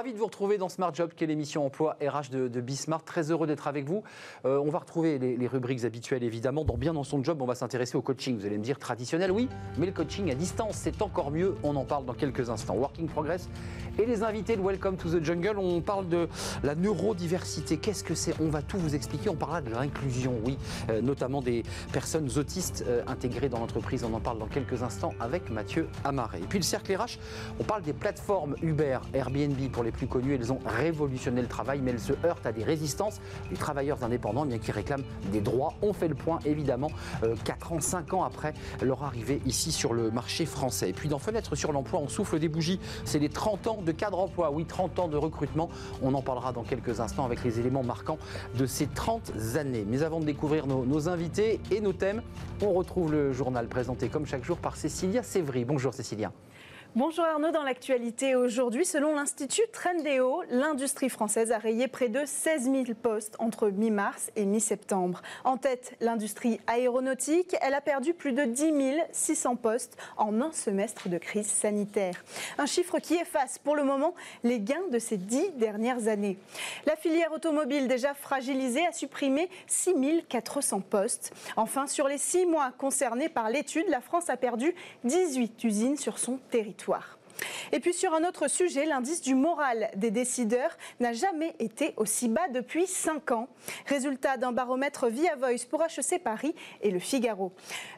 [0.00, 3.04] Ravi de vous retrouver dans Smart Job, qui est l'émission emploi RH de, de Bismart.
[3.04, 4.02] Très heureux d'être avec vous.
[4.46, 6.64] Euh, on va retrouver les, rubriques habituelles, évidemment.
[6.64, 8.38] Dans Bien dans son job, on va s'intéresser au coaching.
[8.38, 11.54] Vous allez me dire traditionnel, oui, mais le coaching à distance, c'est encore mieux.
[11.62, 12.76] On en parle dans quelques instants.
[12.76, 13.50] Working Progress
[13.98, 15.58] et les invités de Welcome to the Jungle.
[15.58, 16.28] On parle de
[16.62, 17.76] la neurodiversité.
[17.76, 18.32] Qu'est-ce que c'est?
[18.40, 19.28] On va tout vous expliquer.
[19.28, 20.56] On parlera de l'inclusion, oui,
[20.88, 21.62] euh, notamment des
[21.92, 24.02] personnes autistes euh, intégrées dans l'entreprise.
[24.04, 26.38] On en parle dans quelques instants avec Mathieu Amaré.
[26.38, 27.18] Et puis le cercle RH,
[27.58, 30.34] on parle des plateformes Uber, Airbnb pour les plus connus.
[30.34, 34.46] Elles ont révolutionné le travail, mais elles se heurtent à des résistances des travailleurs indépendants,
[34.46, 35.74] bien qui réclament des droits.
[35.82, 36.90] On fait le point, évidemment,
[37.44, 40.90] 4 euh, ans, 5 ans après leur arrivée ici sur le marché français.
[40.90, 42.80] Et puis dans Fenêtre sur l'emploi, on souffle des bougies.
[43.04, 45.68] C'est les 30 ans de cadre emploi, oui, 30 ans de recrutement.
[46.02, 48.18] On en parlera dans quelques instants avec les éléments marquants
[48.56, 49.84] de ces 30 années.
[49.86, 52.22] Mais avant de découvrir nos, nos invités et nos thèmes,
[52.62, 55.64] on retrouve le journal présenté comme chaque jour par Cécilia Sévry.
[55.64, 56.32] Bonjour Cécilia.
[56.96, 62.64] Bonjour Arnaud, dans l'actualité aujourd'hui, selon l'Institut Trendéo, l'industrie française a rayé près de 16
[62.64, 65.22] 000 postes entre mi-mars et mi-septembre.
[65.44, 68.72] En tête, l'industrie aéronautique, elle a perdu plus de 10
[69.12, 72.24] 600 postes en un semestre de crise sanitaire.
[72.58, 76.38] Un chiffre qui efface pour le moment les gains de ces dix dernières années.
[76.86, 79.94] La filière automobile, déjà fragilisée, a supprimé 6
[80.28, 81.32] 400 postes.
[81.56, 86.18] Enfin, sur les six mois concernés par l'étude, la France a perdu 18 usines sur
[86.18, 87.19] son territoire victoire.
[87.72, 92.28] Et puis sur un autre sujet, l'indice du moral des décideurs n'a jamais été aussi
[92.28, 93.48] bas depuis 5 ans.
[93.86, 97.52] Résultat d'un baromètre via Voice pour HEC Paris et le Figaro.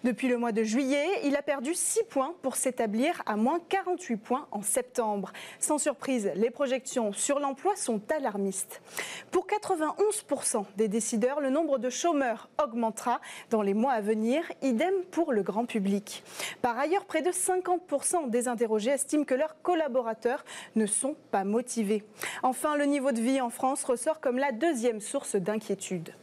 [0.04, 4.16] Depuis le mois de juillet, il a perdu 6 points pour s'établir à moins 48
[4.16, 5.32] points en septembre.
[5.58, 8.82] Sans surprise, les projections sur l'emploi sont alarmistes.
[9.30, 14.94] Pour 91% des décideurs, le nombre de chômeurs augmentera dans les mois à venir, idem
[15.10, 16.22] pour le grand public.
[16.60, 20.44] Par ailleurs, près de 50% des interrogés estiment que leurs collaborateurs
[20.76, 22.04] ne sont pas motivés.
[22.42, 26.14] Enfin, le niveau de vie en France ressort comme la deuxième source d'inquiétude.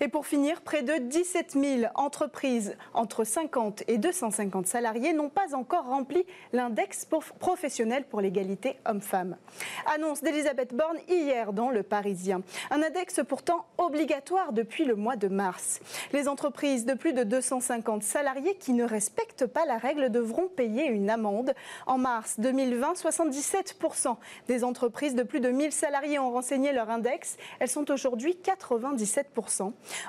[0.00, 5.54] Et pour finir, près de 17 000 entreprises entre 50 et 250 salariés n'ont pas
[5.54, 7.06] encore rempli l'index
[7.38, 9.36] professionnel pour l'égalité homme-femme.
[9.94, 12.42] Annonce d'Elisabeth Borne hier dans Le Parisien.
[12.70, 15.80] Un index pourtant obligatoire depuis le mois de mars.
[16.12, 20.86] Les entreprises de plus de 250 salariés qui ne respectent pas la règle devront payer
[20.86, 21.54] une amende.
[21.86, 24.16] En mars 2020, 77%
[24.48, 27.36] des entreprises de plus de 1000 salariés ont renseigné leur index.
[27.58, 29.49] Elles sont aujourd'hui 97%.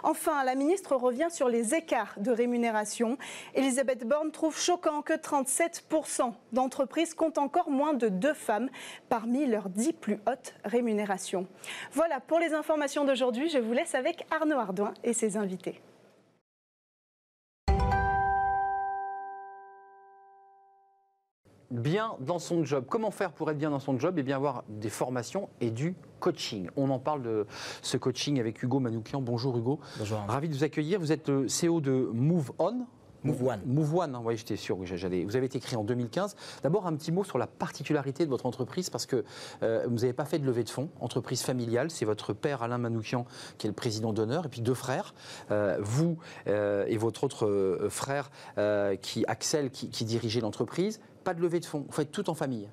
[0.04, 3.18] Enfin, la ministre revient sur les écarts de rémunération.
[3.56, 8.70] Elisabeth Borne trouve choquant que 37% d'entreprises comptent encore moins de deux femmes
[9.10, 11.48] parmi leurs dix plus hautes rémunérations.
[11.94, 13.50] Voilà pour les informations d'aujourd'hui.
[13.50, 15.82] Je vous laisse avec Arnaud Ardouin et ses invités.
[21.72, 22.86] Bien dans son job.
[22.88, 25.72] Comment faire pour être bien dans son job Et eh bien avoir des formations et
[25.72, 26.70] du coaching?
[26.76, 27.48] On en parle de
[27.82, 29.22] ce coaching avec Hugo Manoukian.
[29.22, 29.80] Bonjour Hugo.
[29.98, 30.20] Bonjour.
[30.28, 31.00] Ravi de vous accueillir.
[31.00, 32.86] Vous êtes le CEO de Move On.
[33.24, 33.62] Move One.
[33.66, 34.22] Move One, hein.
[34.24, 35.24] oui, j'étais sûr que j'allais.
[35.24, 36.36] Vous avez été créé en 2015.
[36.64, 39.24] D'abord, un petit mot sur la particularité de votre entreprise, parce que
[39.62, 40.90] euh, vous n'avez pas fait de levée de fonds.
[41.00, 43.26] Entreprise familiale, c'est votre père Alain Manoukian
[43.58, 45.14] qui est le président d'honneur, et puis deux frères,
[45.52, 46.18] euh, vous
[46.48, 48.32] euh, et votre autre frère
[49.02, 51.86] qui Axel, qui, qui dirigeait l'entreprise pas de levée de fonds.
[51.88, 52.70] Vous faites tout en famille.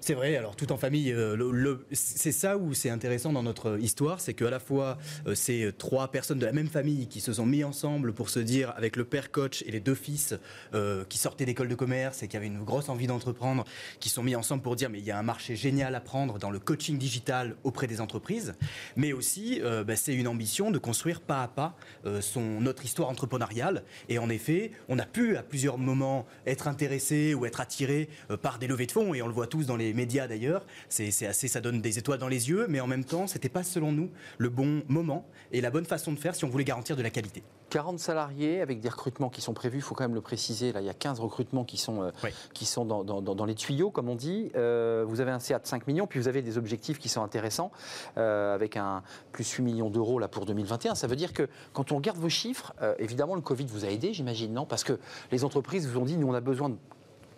[0.00, 4.20] C'est vrai, alors tout en famille, euh, c'est ça où c'est intéressant dans notre histoire,
[4.20, 7.46] c'est qu'à la fois euh, c'est trois personnes de la même famille qui se sont
[7.46, 10.34] mis ensemble pour se dire, avec le père coach et les deux fils
[10.74, 13.64] euh, qui sortaient d'école de commerce et qui avaient une grosse envie d'entreprendre,
[13.98, 16.38] qui sont mis ensemble pour dire mais il y a un marché génial à prendre
[16.38, 18.54] dans le coaching digital auprès des entreprises,
[18.96, 21.76] mais aussi bah, c'est une ambition de construire pas à pas
[22.20, 23.82] son, notre histoire entrepreneuriale.
[24.08, 28.08] Et en effet, on a pu à plusieurs moments être intéressé ou être attiré
[28.42, 30.64] par des levées de fonds, et on le voit tous dans les médias d'ailleurs.
[30.88, 33.62] C'est assez, ça donne des étoiles dans les yeux, mais en même temps, c'était pas
[33.62, 36.96] selon nous le bon moment et la bonne façon de faire si on voulait garantir
[36.96, 37.42] de la qualité.
[37.70, 40.72] 40 salariés avec des recrutements qui sont prévus, il faut quand même le préciser.
[40.72, 42.10] Là, il y a 15 recrutements qui sont, euh,
[42.54, 44.50] qui sont dans, dans, les tuyaux, comme on dit.
[44.54, 47.22] Euh, vous avez un CA de 5 millions, puis vous avez des objectifs qui sont
[47.22, 47.72] intéressants,
[48.18, 49.02] euh, avec un
[49.32, 50.94] plus 8 millions d'euros là pour 2021.
[50.94, 54.12] Ça veut dire que quand on regarde vos chiffres, évidemment, le Covid vous a aidé,
[54.12, 54.64] j'imagine, non?
[54.64, 54.98] Parce que
[55.32, 56.70] les entreprises vous ont dit, nous, on a besoin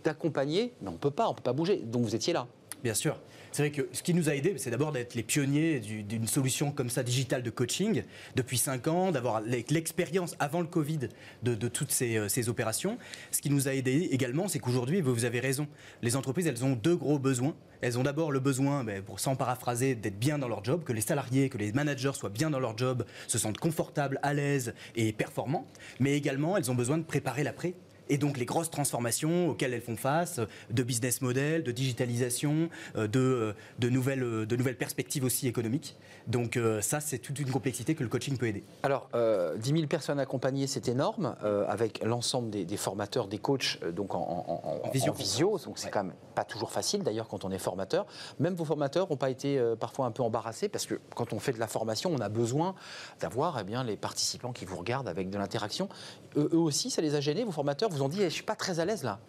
[0.09, 1.77] d'accompagner, mais on ne peut pas, on ne peut pas bouger.
[1.77, 2.47] Donc vous étiez là.
[2.83, 3.19] Bien sûr.
[3.51, 6.71] C'est vrai que ce qui nous a aidé, c'est d'abord d'être les pionniers d'une solution
[6.71, 8.03] comme ça digitale de coaching
[8.37, 11.09] depuis 5 ans, d'avoir l'expérience avant le Covid
[11.43, 12.99] de, toutes euh, ces, opérations.
[13.31, 15.67] Ce qui nous a aidé également, c'est qu'aujourd'hui, vous avez raison,
[16.03, 17.57] les entreprises, elles ont deux gros besoins.
[17.81, 20.93] Elles ont d'abord le besoin, ben, pour sans paraphraser, d'être bien dans leur job, que
[20.93, 24.75] les salariés, que les managers soient bien dans leur job, se sentent confortables, à l'aise
[24.95, 25.67] et performants.
[26.01, 27.75] Mais également, elles ont besoin de préparer l'après
[28.09, 30.41] et donc les grosses transformations auxquelles elles font face,
[30.71, 35.97] de business model, de digitalisation, de, de, nouvelles, de nouvelles perspectives aussi économiques.
[36.27, 38.65] Donc ça, c'est toute une complexité que le coaching peut aider.
[38.83, 39.09] Alors,
[39.57, 41.37] 10 000 personnes accompagnées, c'est énorme,
[41.69, 45.59] avec l'ensemble des, formateurs, des coachs, donc en, visio.
[45.65, 48.07] donc c'est quand même pas toujours facile d'ailleurs quand on est formateur.
[48.39, 51.53] Même vos formateurs n'ont pas été parfois un peu embarrassés parce que quand on fait
[51.53, 52.75] de la formation, on a besoin
[53.21, 55.89] d'avoir eh bien, les participants qui vous regardent avec de l'interaction.
[56.37, 57.89] Eux, aussi, ça les a gênés, vos formateurs?
[57.91, 59.21] Vous ont dit eh, je suis pas très à l'aise là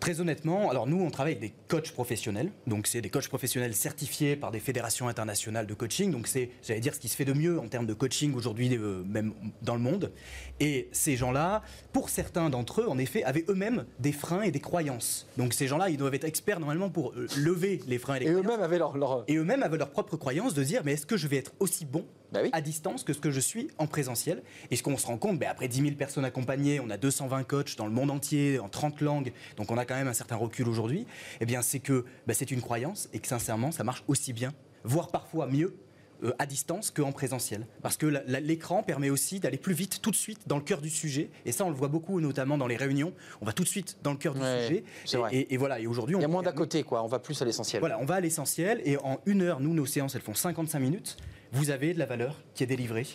[0.00, 2.50] Très honnêtement, alors nous, on travaille avec des coachs professionnels.
[2.66, 6.10] Donc, c'est des coachs professionnels certifiés par des fédérations internationales de coaching.
[6.10, 8.76] Donc, c'est, j'allais dire, ce qui se fait de mieux en termes de coaching aujourd'hui,
[8.76, 9.32] euh, même
[9.62, 10.12] dans le monde.
[10.60, 11.62] Et ces gens-là,
[11.92, 15.26] pour certains d'entre eux, en effet, avaient eux-mêmes des freins et des croyances.
[15.38, 18.26] Donc, ces gens-là, ils doivent être experts normalement pour euh, lever les freins et les
[18.26, 18.46] et croyances.
[18.46, 19.24] Eux-mêmes avaient leur, leur...
[19.28, 21.86] Et eux-mêmes avaient leur propre croyance de dire, mais est-ce que je vais être aussi
[21.86, 22.04] bon
[22.34, 24.42] bah à distance que ce que je suis en présentiel.
[24.70, 27.44] Et ce qu'on se rend compte, bah, après 10 000 personnes accompagnées, on a 220
[27.44, 30.36] coachs dans le monde entier, en 30 langues, donc on a quand même un certain
[30.36, 31.06] recul aujourd'hui,
[31.40, 34.52] eh bien c'est que bah, c'est une croyance et que sincèrement, ça marche aussi bien,
[34.84, 35.76] voire parfois mieux
[36.22, 37.66] euh, à distance qu'en présentiel.
[37.82, 40.88] Parce que l'écran permet aussi d'aller plus vite, tout de suite, dans le cœur du
[40.88, 41.28] sujet.
[41.44, 43.12] Et ça, on le voit beaucoup, notamment dans les réunions.
[43.40, 44.84] On va tout de suite dans le cœur du sujet.
[45.32, 45.80] Et, voilà.
[45.80, 47.02] Et aujourd'hui, il y a moins d'à côté, quoi.
[47.02, 47.80] On va plus à l'essentiel.
[47.80, 48.80] Voilà, on va à l'essentiel.
[48.84, 51.16] Et en une heure, nous, nos séances, elles font 55 minutes.
[51.52, 53.06] Vous avez de la valeur qui est délivrée?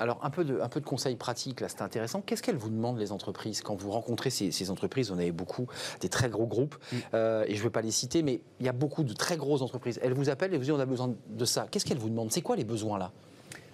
[0.00, 2.20] Alors, un peu de, un peu de conseils pratiques, là, c'est intéressant.
[2.20, 3.62] Qu'est-ce qu'elles vous demandent, les entreprises?
[3.62, 5.66] Quand vous rencontrez ces, entreprises, on avait beaucoup,
[6.00, 6.96] des très gros groupes, mm.
[7.14, 9.36] euh, et je ne vais pas les citer, mais il y a beaucoup de très
[9.36, 9.98] grosses entreprises.
[10.02, 11.66] Elles vous appellent et vous disent on a besoin de ça.
[11.70, 12.30] Qu'est-ce qu'elles vous demandent?
[12.30, 13.12] C'est quoi les besoins, là?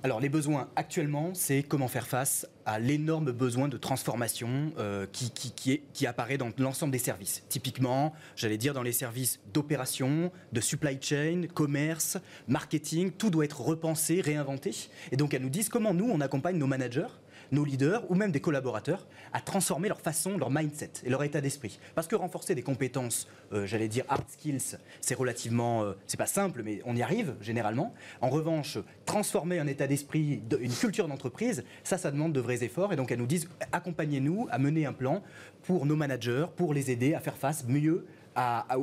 [0.05, 5.31] Alors les besoins actuellement, c'est comment faire face à l'énorme besoin de transformation euh, qui,
[5.31, 7.43] qui, qui apparaît dans l'ensemble des services.
[7.49, 12.19] Typiquement, j'allais dire dans les services d'opération, de supply chain, commerce,
[12.49, 14.73] marketing, tout doit être repensé, réinventé.
[15.11, 17.09] Et donc elles nous disent comment nous, on accompagne nos managers
[17.55, 21.41] nos leaders ou même des collaborateurs à transformer leur façon, leur mindset et leur état
[21.41, 21.79] d'esprit.
[21.95, 26.27] Parce que renforcer des compétences, euh, j'allais dire hard skills, c'est relativement, euh, c'est pas
[26.27, 27.95] simple, mais on y arrive généralement.
[28.21, 32.93] En revanche, transformer un état d'esprit, une culture d'entreprise, ça, ça demande de vrais efforts.
[32.93, 35.23] Et donc, elles nous disent accompagnez-nous à mener un plan
[35.63, 38.05] pour nos managers, pour les aider à faire face mieux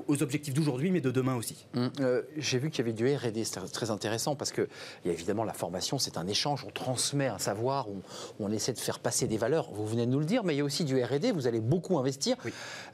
[0.07, 1.65] aux objectifs d'aujourd'hui, mais de demain aussi.
[1.75, 4.67] Hum, euh, j'ai vu qu'il y avait du R&D, c'est très intéressant parce que
[5.03, 8.01] il y a évidemment la formation, c'est un échange, on transmet un savoir, on,
[8.39, 9.71] on, essaie de faire passer des valeurs.
[9.73, 11.31] Vous venez de nous le dire, mais il y a aussi du R&D.
[11.31, 12.37] Vous allez beaucoup investir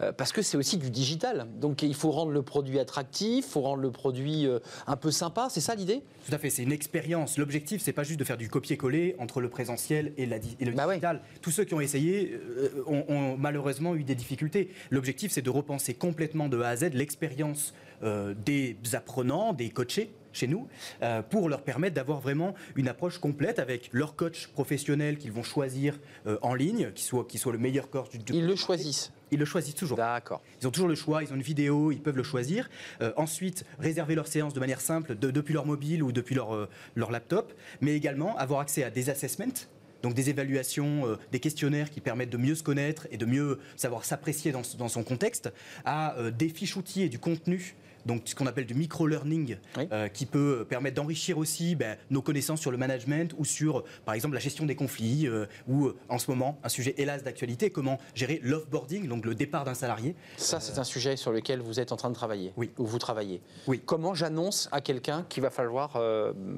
[0.02, 1.48] euh, parce que c'est aussi du digital.
[1.60, 5.12] Donc il faut rendre le produit attractif, il faut rendre le produit euh, un peu
[5.12, 5.48] sympa.
[5.50, 6.04] C'est ça l'idée?
[6.28, 6.50] Tout à fait.
[6.50, 7.38] C'est une expérience.
[7.38, 10.88] L'objectif, c'est pas juste de faire du copier-coller entre le présentiel et, la, le bah
[10.88, 11.22] digital.
[11.42, 12.40] Tous ceux qui ont essayé
[12.88, 14.72] ont, ont malheureusement eu des difficultés.
[14.90, 17.74] L'objectif, c'est de repenser complètement de A à Z l'expérience
[18.04, 20.68] euh, des apprenants, des coachés chez nous,
[21.02, 25.42] euh, pour leur permettre d'avoir vraiment une approche complète avec leur coach professionnel qu'ils vont
[25.42, 29.12] choisir euh, en ligne, qui soit, qui soit le meilleur coach du Ils le choisissent
[29.30, 29.98] ils le choisissent toujours.
[29.98, 30.42] D'accord.
[30.62, 32.70] Ils ont toujours le choix, ils ont une vidéo, ils peuvent le choisir.
[33.18, 37.54] ensuite, réserver leur séance de manière simple depuis leur mobile ou depuis leur, leur laptop,
[37.82, 39.68] mais également avoir accès à des assessments
[40.04, 43.60] donc des évaluations, euh, des questionnaires qui permettent de mieux se connaître et de mieux
[43.76, 45.52] savoir s'apprécier dans, son contexte,
[45.86, 50.08] à euh, des fiches outils et du contenu donc ce qu'on appelle du micro-learning, euh,
[50.08, 54.34] qui peut permettre d'enrichir aussi ben, nos connaissances sur le management ou sur, par exemple,
[54.34, 55.28] la gestion des conflits,
[55.68, 59.74] ou en ce moment, un sujet hélas d'actualité, comment gérer l'offboarding, donc le départ d'un
[59.74, 60.16] salarié.
[60.38, 62.72] Ça, c'est un sujet sur lequel vous êtes en train de travailler, oui.
[62.78, 63.42] ou vous travaillez.
[63.68, 63.82] Oui.
[63.86, 66.02] Comment j'annonce à quelqu'un qu'il va falloir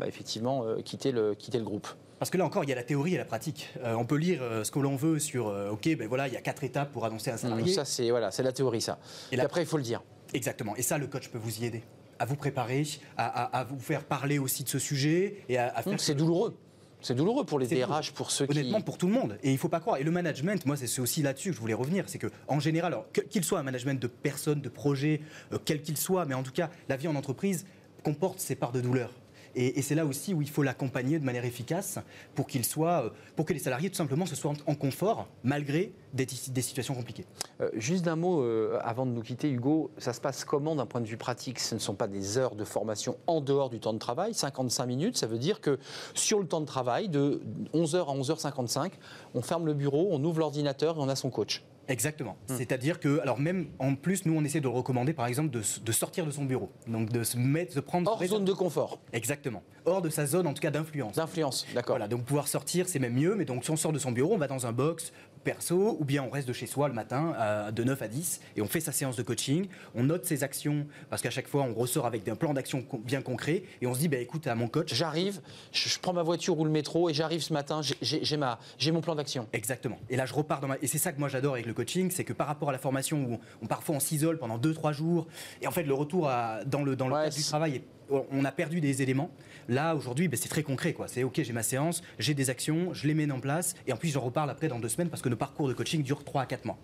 [0.05, 1.87] effectivement quitter, le, quitter le groupe?
[2.19, 3.69] Parce que là encore, il y a la théorie et la pratique.
[3.81, 6.33] Euh, on peut lire euh, ce que l'on veut sur, euh, ok, ben voilà, il
[6.33, 7.73] y a quatre étapes pour annoncer un salarié.
[7.73, 8.99] Ça, c'est voilà, la théorie, ça.
[9.31, 10.03] Et, après, il faut le dire.
[10.33, 10.75] Exactement.
[10.75, 11.81] Et ça, le coach peut vous y aider,
[12.19, 12.85] à vous préparer,
[13.17, 15.99] à, vous faire parler aussi de ce sujet et à, faire.
[15.99, 16.57] C'est douloureux.
[17.01, 18.59] C'est douloureux pour les DRH, pour ceux qui.
[18.59, 19.37] Honnêtement, pour tout le monde.
[19.41, 19.97] Et il ne faut pas croire.
[19.97, 22.03] Et le management, moi, c'est aussi là-dessus que je voulais revenir.
[22.07, 22.97] C'est qu'en général,
[23.29, 25.21] qu'il soit un management de personnes, de projets,
[25.63, 27.65] quel qu'il soit, mais en tout cas, la vie en entreprise
[28.03, 29.11] comporte ses parts de douleur.
[29.55, 31.99] Et, c'est là aussi où il faut l'accompagner de manière efficace
[32.35, 33.09] pour euh,
[33.45, 36.27] que les salariés tout simplement se soient en confort malgré des,
[36.61, 37.25] situations compliquées.
[37.61, 40.85] Euh, juste d'un mot euh, avant de nous quitter, Hugo, ça se passe comment d'un
[40.85, 41.59] point de vue pratique?
[41.59, 44.85] Ce ne sont pas des heures de formation en dehors du temps de travail, 55
[44.85, 45.79] minutes, ça veut dire que
[46.13, 47.41] sur le temps de travail, de
[47.73, 48.91] 11h à 11h55,
[49.33, 51.63] on ferme le bureau, on ouvre l'ordinateur et on a son coach.
[51.89, 52.37] Exactement.
[52.47, 52.55] Hmm.
[52.55, 56.25] C'est-à-dire que, alors même en plus, nous on essaie de recommander par exemple de, sortir
[56.25, 58.99] de son bureau, donc de se mettre, de prendre hors zone de confort.
[59.11, 59.63] Exactement.
[59.85, 61.15] Hors de sa zone en tout cas d'influence.
[61.15, 61.95] D'influence, d'accord.
[61.95, 63.35] Voilà, donc pouvoir sortir, c'est même mieux.
[63.35, 65.11] Mais donc si on sort de son bureau, on va dans un box
[65.43, 68.61] perso, ou bien on reste de chez soi le matin de 9 à 10 et
[68.61, 71.73] on fait sa séance de coaching, on note ses actions parce qu'à chaque fois on
[71.73, 74.67] ressort avec un plan d'action bien concret et on se dit bah écoute à mon
[74.67, 74.93] coach.
[74.93, 75.41] J'arrive,
[75.71, 79.47] je, prends ma voiture ou le métro et j'arrive ce matin, j'ai mon plan d'action.
[79.53, 79.99] Exactement.
[80.09, 82.11] Et là je repars dans ma et c'est ça que moi j'adore avec le coaching,
[82.11, 85.27] c'est que par rapport à la formation où on, parfois on s'isole pendant 2-3 jours
[85.61, 86.29] et en fait le retour
[86.65, 89.31] dans le dans le cadre du travail est on a perdu des éléments.
[89.67, 90.95] Là, aujourd'hui, ben, c'est très concret.
[91.07, 93.97] C'est OK, j'ai ma séance, j'ai des actions, je les mets en place, et en
[93.97, 96.43] plus, j'en reparle après dans deux semaines parce que nos parcours de coaching durent 3
[96.43, 96.77] à 4 mois.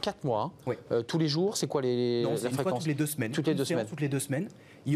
[0.00, 0.26] 4 hmm.
[0.26, 0.52] mois hein.
[0.66, 0.76] oui.
[0.92, 3.32] Euh, tous les jours, c'est quoi les, non, la toutes les deux semaines.
[3.32, 3.86] Toutes les deux semaines.
[3.86, 4.48] Toutes les deux semaines.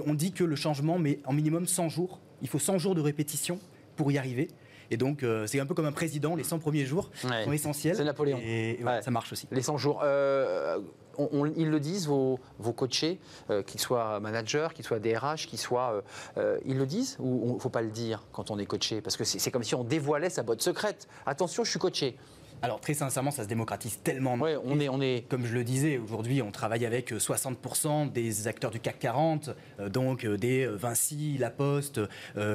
[0.07, 2.21] on dit que le changement met en minimum 100 jours.
[2.43, 3.59] Il faut 100 jours de répétition
[3.97, 4.49] pour y arriver.
[4.95, 7.97] Et donc, euh, c'est un peu comme un président, les 100 premiers jours sont essentiels.
[7.97, 8.39] C'est Napoléon.
[8.41, 9.49] Et ça marche aussi.
[9.51, 10.03] Les 100 jours.
[10.05, 10.79] Euh,
[11.57, 13.21] ils le disent, vos, vos coachés,
[13.51, 16.05] euh, qu'ils soient managers, qu'ils soient DRH, qu'ils soient.
[16.65, 19.01] ils le disent ou il ne faut pas le dire quand on est coaché?
[19.01, 21.09] Parce que c'est comme si on dévoilait sa botte secrète.
[21.27, 22.17] Attention, je suis coaché.
[22.65, 24.37] Alors très sincèrement, ça se démocratise tellement.
[24.37, 25.29] Ouais, on est, on est...
[25.29, 27.55] Comme je le disais, aujourd'hui, on travaille avec 60%
[28.07, 32.01] euh, des acteurs du CAC 40, euh, donc euh, des Vinci, La Poste,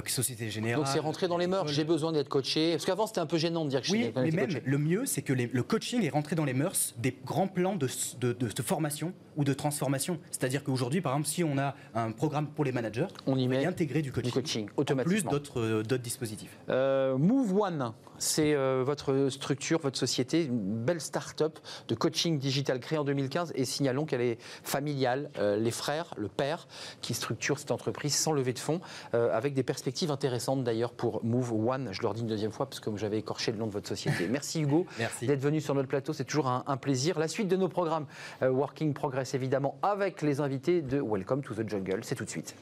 [0.07, 0.83] Société Générale.
[0.83, 1.67] Donc c'est rentré dans les mœurs.
[1.67, 2.71] J'ai besoin d'être coaché.
[2.71, 5.05] Parce qu'avant, c'était un peu gênant de dire que je oui, mais même le mieux,
[5.05, 7.87] c'est que le coaching est rentré dans les mœurs des grands plans de,
[8.19, 10.19] de, formation ou de transformation.
[10.31, 13.65] C'est-à-dire qu'aujourd'hui, par exemple, si on a un programme pour les managers, on y met
[13.65, 15.31] intégrer du coaching, du coaching automatiquement.
[15.31, 16.57] En plus d'autres dispositifs.
[16.67, 23.03] Move One, c'est votre structure, votre société, une belle start-up de coaching digital créée en
[23.03, 26.67] 2015 et signalons qu'elle est familiale, euh, les frères, le père
[27.01, 28.81] qui structure cette entreprise sans lever de fonds
[29.13, 31.89] euh, avec des perspectives intéressantes d'ailleurs pour Move One.
[31.91, 34.27] Je leur dis une deuxième fois parce que j'avais écorché le nom de votre société.
[34.29, 34.85] Merci Hugo
[35.21, 37.19] d'être venu sur notre plateau, c'est toujours un, plaisir.
[37.19, 38.05] La suite de nos programmes
[38.41, 42.29] euh, Working Progress évidemment avec les invités de Welcome to the Jungle, c'est tout de
[42.29, 42.55] suite.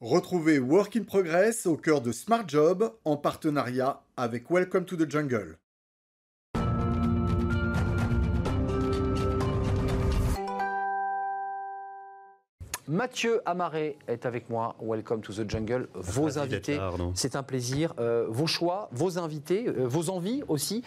[0.00, 5.10] Retrouvez Work in Progress au cœur de Smart Job en partenariat avec Welcome to the
[5.10, 5.56] Jungle.
[12.86, 14.76] Mathieu Amaré est avec moi.
[14.80, 15.88] Welcome to the jungle.
[15.94, 16.78] Vos invités,
[17.14, 17.94] c'est un plaisir.
[17.98, 20.82] Euh, vos choix, vos invités, euh, vos envies aussi.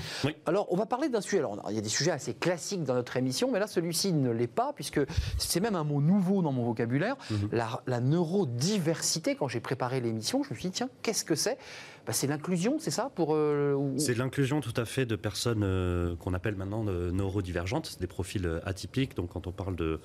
[0.46, 1.40] Alors, on va parler d'un sujet.
[1.40, 4.30] Alors, il y a des sujets assez classiques dans notre émission, mais là, celui-ci ne
[4.30, 5.00] l'est pas, puisque
[5.40, 7.16] c'est même un mot nouveau dans mon vocabulaire.
[7.32, 7.50] Mhm.
[7.52, 11.58] la, neurodiversité, quand j'ai préparé l'émission, je me suis dit, tiens, qu'est-ce que c'est?
[12.06, 16.34] Bah, c'est l'inclusion, c'est ça pour euh, C'est l'inclusion tout à fait de personnes qu'on
[16.36, 19.16] appelle maintenant neurodivergentes, des profils atypiques.
[19.16, 20.00] Donc quand on parle de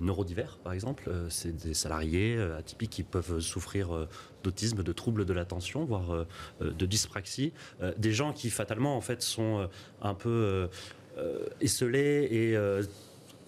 [0.00, 1.08] neurodivers, par exemple.
[1.08, 4.08] Euh, c'est des salariés euh, atypiques qui peuvent souffrir
[4.42, 6.26] d'autisme, de troubles de l'attention, voire
[6.60, 7.52] de dyspraxie.
[7.96, 9.68] des gens qui, fatalement, en fait, sont
[10.02, 10.68] un peu
[11.60, 12.56] esselés et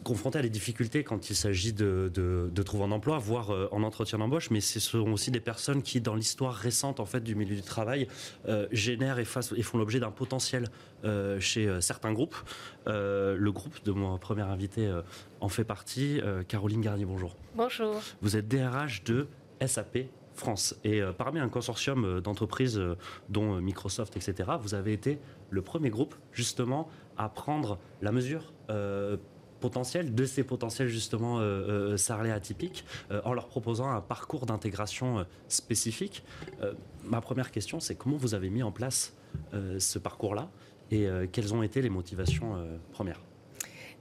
[0.09, 4.19] confrontés à des difficultés quand il s'agit de, trouver un emploi, voire euh, en entretien
[4.19, 7.55] d'embauche, mais ce sont aussi des personnes qui, dans l'histoire récente en fait du milieu
[7.55, 8.09] du travail,
[8.49, 10.65] euh, génèrent et, et font l'objet d'un potentiel
[11.05, 12.37] euh, chez certains groupes.
[12.87, 14.91] le groupe de mon premier invité
[15.41, 16.21] en fait partie.
[16.49, 17.37] Caroline Garnier, bonjour.
[17.55, 18.01] Bonjour.
[18.23, 19.29] Vous êtes DRH de
[19.65, 19.99] SAP
[20.35, 20.75] France.
[20.85, 22.81] Et parmi un consortium d'entreprises,
[23.29, 25.19] dont Microsoft, etc., vous avez été
[25.51, 26.89] le premier groupe, justement,
[27.19, 28.53] à prendre la mesure
[29.59, 35.25] potentiel, de ces potentiels justement euh, euh, atypiques, euh, en leur proposant un parcours d'intégration
[35.49, 36.25] spécifique.
[37.05, 39.15] ma première question, c'est comment vous avez mis en place
[39.53, 40.49] ce parcours-là
[40.91, 43.21] et quelles ont été les motivations premières?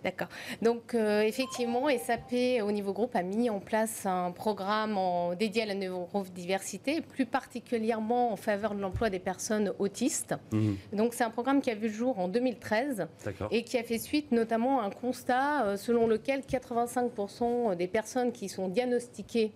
[0.04, 0.28] D'accord.
[0.62, 5.64] Donc euh, effectivement, SAP au niveau groupe a mis en place un programme en, dédié
[5.64, 10.36] à la neurodiversité, plus particulièrement en faveur de l'emploi des personnes autistes.
[10.52, 10.78] Mhm.
[10.94, 13.08] Donc c'est un programme qui a vu le jour en 2013
[13.52, 18.32] et qui a fait suite notamment à un constat euh, selon lequel 85% des personnes
[18.32, 19.52] qui sont diagnostiquées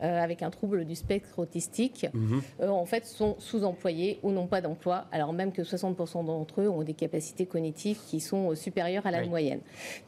[0.00, 2.40] euh, avec un trouble du spectre autistique, mhm.
[2.60, 6.68] euh, en fait, sont sous-employés ou n'ont pas d'emploi, alors même que 60% d'entre eux
[6.68, 9.58] ont des capacités cognitives qui sont euh, supérieures à la moyenne.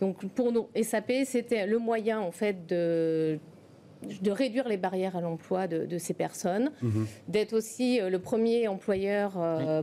[0.01, 3.41] Donc, pour nous, SAP, c'était le moyen, en fait, de
[4.23, 7.07] de réduire les barrières à l'emploi de, ces personnes, mhm.
[7.29, 9.33] d'être aussi le premier employeur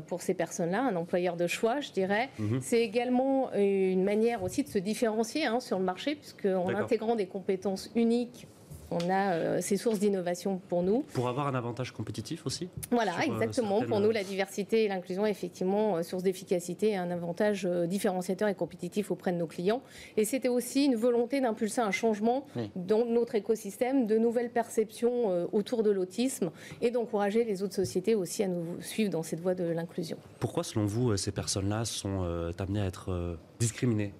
[0.07, 2.29] pour ces personnes-là, un employeur de choix, je dirais.
[2.39, 2.59] Mhm.
[2.63, 7.27] C'est également une manière aussi de se différencier hein, sur le marché, puisqu'en intégrant des
[7.27, 8.47] compétences uniques
[8.91, 11.03] on a euh, ces sources d'innovation pour nous.
[11.13, 13.81] Pour avoir un avantage compétitif aussi Voilà, euh, exactement.
[13.81, 18.55] pour nous, la diversité et l'inclusion effectivement euh, source d'efficacité et un avantage différenciateur et
[18.55, 19.81] compétitif auprès de nos clients.
[20.15, 25.83] Et c'était aussi une volonté d'impulser un changement dans notre écosystème, de nouvelles perceptions autour
[25.83, 26.51] de l'autisme
[26.81, 30.17] et d'encourager les autres sociétés aussi à nous suivre dans cette voie de l'inclusion.
[30.39, 34.13] Pourquoi, selon vous, ces personnes-là sont amenées à être discriminées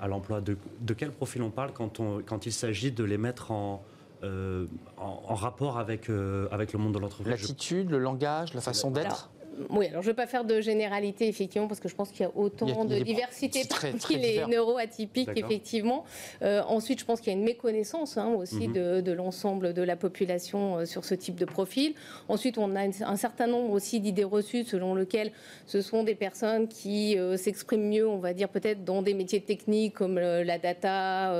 [0.00, 0.40] à l'emploi?
[0.40, 0.56] De,
[0.94, 3.82] quel profil on parle quand, quand il s'agit de les mettre en
[4.24, 7.28] euh, en, rapport avec, euh, avec le monde de l'entreprise.
[7.28, 9.30] L'attitude, le langage, la façon d'être
[9.70, 12.22] oui, alors je ne vais pas faire de généralité, effectivement, parce que je pense qu'il
[12.22, 16.04] y a autant Il y a- il de pro- diversité parmi les neuroatypiques, effectivement.
[16.42, 18.72] Euh, ensuite, je pense qu'il y a une méconnaissance hein, aussi Mhm.
[18.74, 21.94] de, de l'ensemble de la population euh, sur ce type de profil.
[22.28, 25.32] Ensuite, on a une- un certain nombre aussi d'idées reçues selon lesquelles
[25.66, 29.40] ce sont des personnes qui euh, s'expriment mieux, on va dire, peut-être dans des métiers
[29.40, 31.32] techniques comme la data,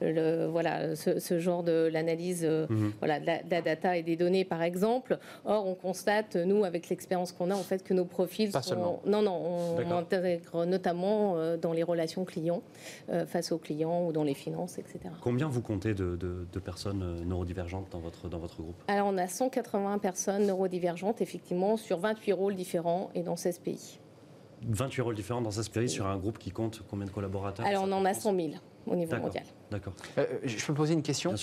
[0.00, 2.92] le- voilà, ce, ce genre de l'analyse Mhm.
[2.98, 5.18] voilà, de la, de la data et des données, par exemple.
[5.44, 8.70] Or, on constate, nous, avec l'expérience qu'on a, en fait, que nos profils Pas sont...
[8.70, 9.00] seulement.
[9.06, 9.32] Non, non,
[9.78, 12.62] on, intègre notamment euh, dans les relations clients,
[13.08, 14.98] euh, face aux clients ou dans les finances, etc.
[15.22, 18.76] Combien vous comptez de, de- de personnes euh, neurodivergentes dans votre, dans votre groupe?
[18.88, 23.98] Alors, on a 180 personnes neurodivergentes, effectivement, sur 28 rôles différents et dans 16 pays.
[24.68, 27.64] 28 rôles différents dans Asperi sur un groupe qui compte combien de collaborateurs?
[27.64, 28.48] Alors, on en a France 100 000
[28.86, 29.44] au niveau mondial.
[29.70, 29.94] D'accord.
[30.18, 31.34] Euh, je peux me poser une question?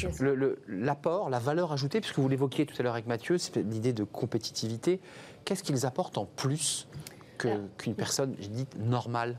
[0.67, 4.03] L'apport, la valeur ajoutée, puisque vous l'évoquiez tout à l'heure avec Mathieu, c'est l'idée de
[4.03, 4.99] compétitivité.
[5.47, 6.89] Qu'est-ce qu'ils apportent en plus
[7.37, 9.37] qu'une personne, je dis, normale?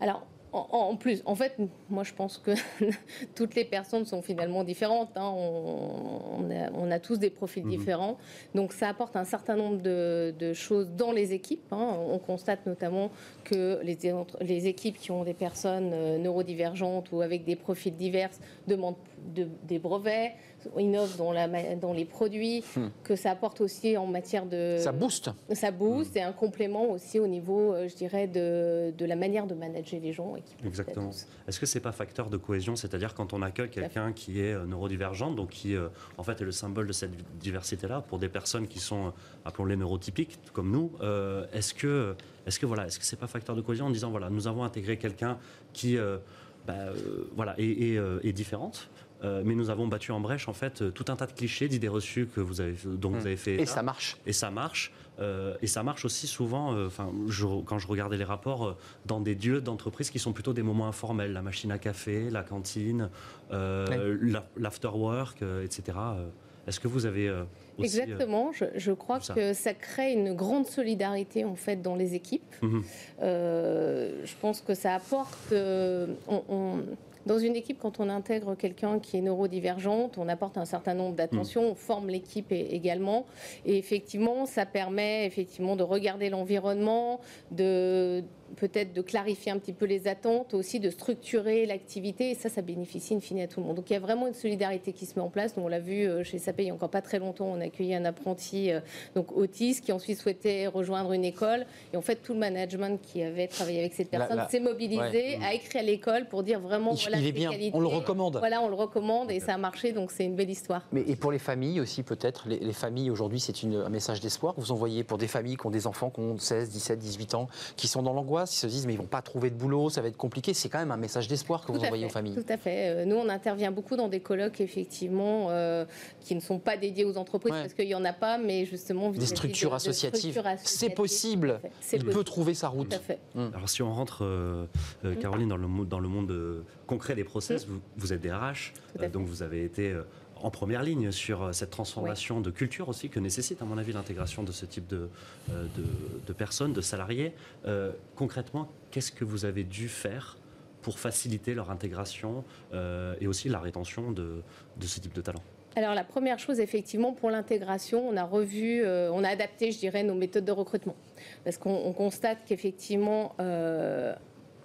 [0.00, 1.56] Alors, en, plus, en fait,
[1.88, 2.50] moi je pense que
[3.36, 5.16] toutes les personnes sont finalement différentes.
[5.16, 5.32] hein.
[5.34, 7.70] On, on a, on a tous des profils Mhm.
[7.70, 8.18] différents.
[8.54, 11.72] Donc ça apporte un certain nombre de, de choses dans les équipes.
[11.72, 11.96] hein.
[12.10, 13.10] On constate notamment
[13.44, 18.30] que les, équipes qui ont des personnes euh, neurodivergentes ou avec des profils divers
[18.66, 18.96] demandent
[19.34, 20.32] de- des brevets,
[20.78, 22.88] innovent dans, la ma- dans les produits, Hmm.
[23.04, 24.76] que ça apporte aussi en matière de...
[24.78, 25.30] Ça booste.
[25.52, 29.46] Ça booste et un complément aussi au niveau, euh, je dirais, de, de la manière
[29.46, 30.36] de manager les gens.
[30.36, 31.10] et Exactement.
[31.48, 32.76] Est-ce que c'est pas facteur de cohésion?
[32.76, 35.88] C'est-à-dire quand on accueille quelqu'un qui est euh, neurodivergent, donc qui euh,
[36.18, 39.12] en fait est le symbole de cette diversité-là, pour des personnes qui sont,
[39.44, 42.14] appelons-les neurotypiques, comme nous, euh, est-ce que,
[42.46, 44.64] est-ce que voilà, est-ce que c'est pas facteur de cohésion en disant voilà, nous avons
[44.64, 45.38] intégré quelqu'un
[45.72, 46.18] qui, euh,
[46.66, 48.88] bah, euh, voilà, est, est, est différente.
[49.22, 51.88] Euh, mais nous avons battu en brèche en fait tout un tas de clichés, d'idées
[51.88, 54.16] reçues que vous avez, dont vous avez fait Et ça marche.
[54.26, 54.92] Et ça marche.
[55.20, 58.76] euh, et ça marche aussi souvent, euh, enfin, je- quand je regardais les rapports, euh,
[59.06, 62.42] dans des lieux d'entreprise qui sont plutôt des moments informels, la machine à café, la
[62.42, 63.10] cantine,
[63.52, 65.98] euh, la- l'afterwork, euh, etc.
[65.98, 66.28] Euh,
[66.66, 67.42] Est-ce que vous avez euh,
[67.76, 67.98] aussi...
[68.00, 69.34] euh, Exactement, je, je crois ça.
[69.34, 72.54] que ça crée une grande solidarité en fait dans les équipes.
[72.62, 72.82] Mhm.
[73.20, 75.52] Euh, je pense que ça apporte.
[75.52, 76.82] euh, on- on-
[77.26, 81.14] dans une équipe, quand on intègre quelqu'un qui est neurodivergente, on apporte un certain nombre
[81.14, 83.26] d'attentions, on forme l'équipe également,
[83.64, 88.24] et effectivement, ça permet effectivement de regarder l'environnement, de
[88.56, 92.62] peut-être de clarifier un petit peu les attentes, aussi de structurer l'activité, et ça, ça
[92.62, 93.76] bénéficie in fine à tout le monde.
[93.76, 95.56] Donc il y a vraiment une solidarité qui se met en place.
[95.56, 97.60] Nous, on l'a vu euh, chez SAP il n'y a encore pas très longtemps, on
[97.60, 98.80] a accueilli un apprenti euh,
[99.14, 103.22] donc autiste qui ensuite souhaitait rejoindre une école, et en fait tout le management qui
[103.22, 107.02] avait travaillé avec cette personne s'est mobilisé, a écrit à l'école pour dire vraiment Il,
[107.02, 107.76] voilà il est bien, qualités.
[107.76, 108.36] on le recommande.
[108.38, 110.82] Voilà, on le recommande et ça a marché, donc c'est une belle histoire.
[110.92, 114.54] Mais et pour les familles aussi, peut-être, les, les familles aujourd'hui, c'est un message d'espoir
[114.54, 117.34] que vous envoyez pour des familles qui ont des enfants qui ont 16, 17, 18
[117.34, 119.90] ans, qui sont dans l'angoisse, ils se disent mais ils vont pas trouver de boulot,
[119.90, 120.54] ça va être compliqué.
[120.54, 122.34] C'est quand même un message d'espoir que Tout vous envoyez fait, aux familles.
[122.34, 122.88] Tout à fait.
[122.88, 125.84] Euh, Nous, on intervient beaucoup dans des colloques, effectivement, euh,
[126.20, 127.60] qui ne sont pas dédiés aux entreprises, Ouais.
[127.62, 129.06] parce qu'il n'y en a pas, mais justement...
[129.10, 130.42] Des vis-à-vis structures de- associatives.
[130.64, 131.60] C'est possible.
[131.62, 132.12] Tout Il possible.
[132.12, 132.92] peut trouver sa Tout route.
[132.94, 133.18] à fait.
[133.54, 134.66] Alors si on rentre, euh,
[135.04, 138.20] euh, Caroline, dans le, mo- dans le monde euh, concret des process, vous, vous êtes
[138.20, 140.02] des RH, Tout donc vous avez été euh,
[140.42, 143.92] en première ligne sur euh, cette transformation de culture aussi que nécessite, à mon avis,
[143.92, 145.08] l'intégration de ce type de,
[145.50, 145.84] euh, de,
[146.26, 147.32] de personnes, de salariés.
[147.66, 150.36] Euh, concrètement, qu'est-ce que vous avez dû faire
[150.82, 154.42] pour faciliter leur intégration euh, et aussi la rétention de,
[154.76, 155.42] de ce type de talent?
[155.74, 159.78] Alors la première chose, effectivement, pour l'intégration, on a revu, euh, on a adapté, je
[159.78, 160.96] dirais, nos méthodes de recrutement.
[161.44, 164.14] Parce qu'on on constate qu'effectivement, euh,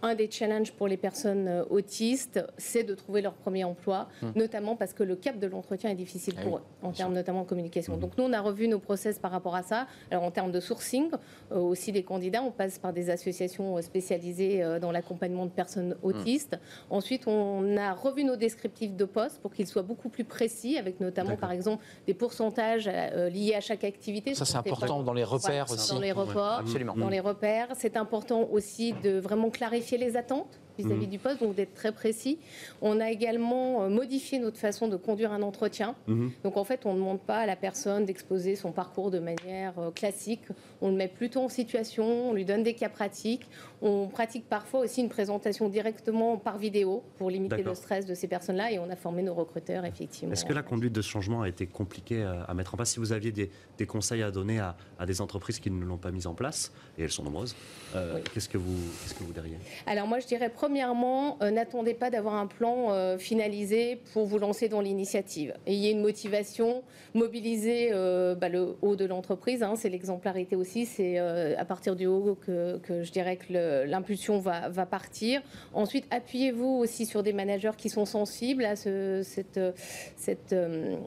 [0.01, 4.75] un des challenges pour les personnes euh, autistes, c'est de trouver leur premier emploi, notamment
[4.75, 7.15] parce que le cap de l'entretien est difficile Ah pour oui, eux, en termes sûr.
[7.15, 7.97] notamment de communication.
[7.97, 9.87] Donc nous, on a revu nos process par rapport à ça.
[10.11, 11.09] Alors en termes de sourcing,
[11.51, 15.51] euh, aussi des candidats, on passe par des associations euh, spécialisées euh, dans l'accompagnement de
[15.51, 16.59] personnes autistes.
[16.89, 20.99] Ensuite, on a revu nos descriptifs de poste pour qu'ils soient beaucoup plus précis, avec
[20.99, 24.35] notamment, par exemple, des pourcentages euh, liés à chaque activité.
[24.35, 25.93] Ça, Ce c'est important pas- dans les repères aussi.
[25.93, 26.93] Dans les Ouais, absolument.
[26.95, 27.67] dans les repères.
[27.75, 31.09] C'est important aussi de vraiment clarifier les attentes vis-à-vis Mhm.
[31.11, 32.37] du poste, donc d'être très précis.
[32.83, 35.95] On a également euh, modifié notre façon de conduire un entretien.
[36.07, 36.31] Mhm.
[36.43, 39.73] Donc en fait, on ne demande pas à la personne d'exposer son parcours de manière
[39.79, 40.41] euh, classique.
[40.81, 43.47] On le met plutôt en situation, on lui donne des cas pratiques.
[43.81, 48.27] On pratique parfois aussi une présentation directement par vidéo pour limiter le stress de ces
[48.27, 50.33] personnes-là et on a formé nos recruteurs effectivement.
[50.33, 52.89] Est-ce que la conduite de ce changement a été compliquée à, à mettre en place?
[52.91, 55.97] Si vous aviez des, des conseils à donner à, à des entreprises qui ne l'ont
[55.97, 57.55] pas mise en place, et elles sont nombreuses,
[57.95, 58.21] euh, Oui.
[58.33, 59.57] qu'est-ce que vous, qu'est-ce que vous diriez?
[59.85, 64.39] Alors moi, je dirais premièrement, euh, n'attendez pas d'avoir un plan euh, finalisé pour vous
[64.39, 65.53] lancer dans l'initiative.
[65.67, 69.61] Ayez une motivation, mobilisez euh, bah, le haut de l'entreprise.
[69.61, 70.85] hein, c'est l'exemplarité aussi.
[70.85, 73.53] C'est à partir du haut que, que je dirais que
[73.85, 75.41] l'impulsion va, partir.
[75.73, 79.59] Ensuite, appuyez-vous aussi sur des managers qui sont sensibles à ce, cette,
[80.15, 80.55] cette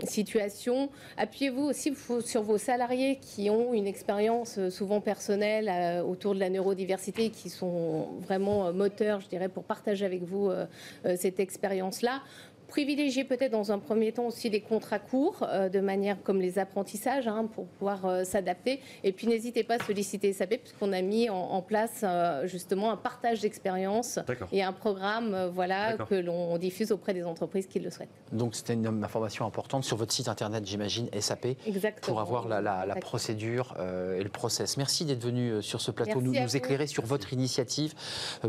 [0.04, 0.90] situation.
[1.16, 1.94] Appuyez-vous aussi
[2.24, 8.08] sur vos salariés qui ont une expérience souvent personnelle autour de la neurodiversité, qui sont
[8.20, 10.66] vraiment moteurs, je dirais pour partager avec vous euh,
[11.04, 12.22] euh, cette expérience-là
[12.70, 16.58] privilégier peut-être dans un premier temps aussi des contrats courts, euh, de manière comme les
[16.58, 18.80] apprentissages, hein, pour pouvoir euh, s'adapter.
[19.04, 22.96] Et puis n'hésitez pas à solliciter SAP, puisqu'on a mis en, place euh, justement un
[22.96, 24.18] partage d'expérience
[24.52, 28.08] et un programme voilà, que l'on diffuse auprès des entreprises qui le souhaitent.
[28.32, 32.00] Donc c'était une information importante sur votre site internet, j'imagine, SAP, Exactement.
[32.00, 33.74] pour avoir la, la, procédure
[34.16, 34.76] et le process.
[34.76, 37.94] Merci d'être venu sur ce plateau, nous, nous éclairer sur votre initiative.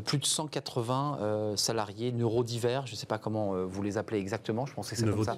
[0.05, 4.73] plus de 180 salariés neurodivers, je ne sais pas comment vous les appelez exactement, je
[4.73, 5.37] pensais que c'est comme ça.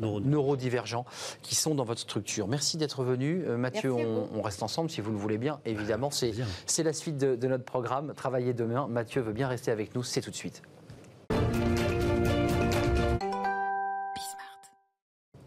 [0.00, 1.04] Neurodivergents.
[1.42, 2.48] qui sont dans votre structure.
[2.48, 3.44] Merci d'être venu.
[3.46, 5.60] Euh, Mathieu, on, reste ensemble si vous le voulez bien.
[5.64, 8.12] Évidemment, c'est la suite de, de notre programme.
[8.14, 8.86] Travailler demain.
[8.88, 10.02] Mathieu veut bien rester avec nous.
[10.02, 10.62] C'est tout de suite.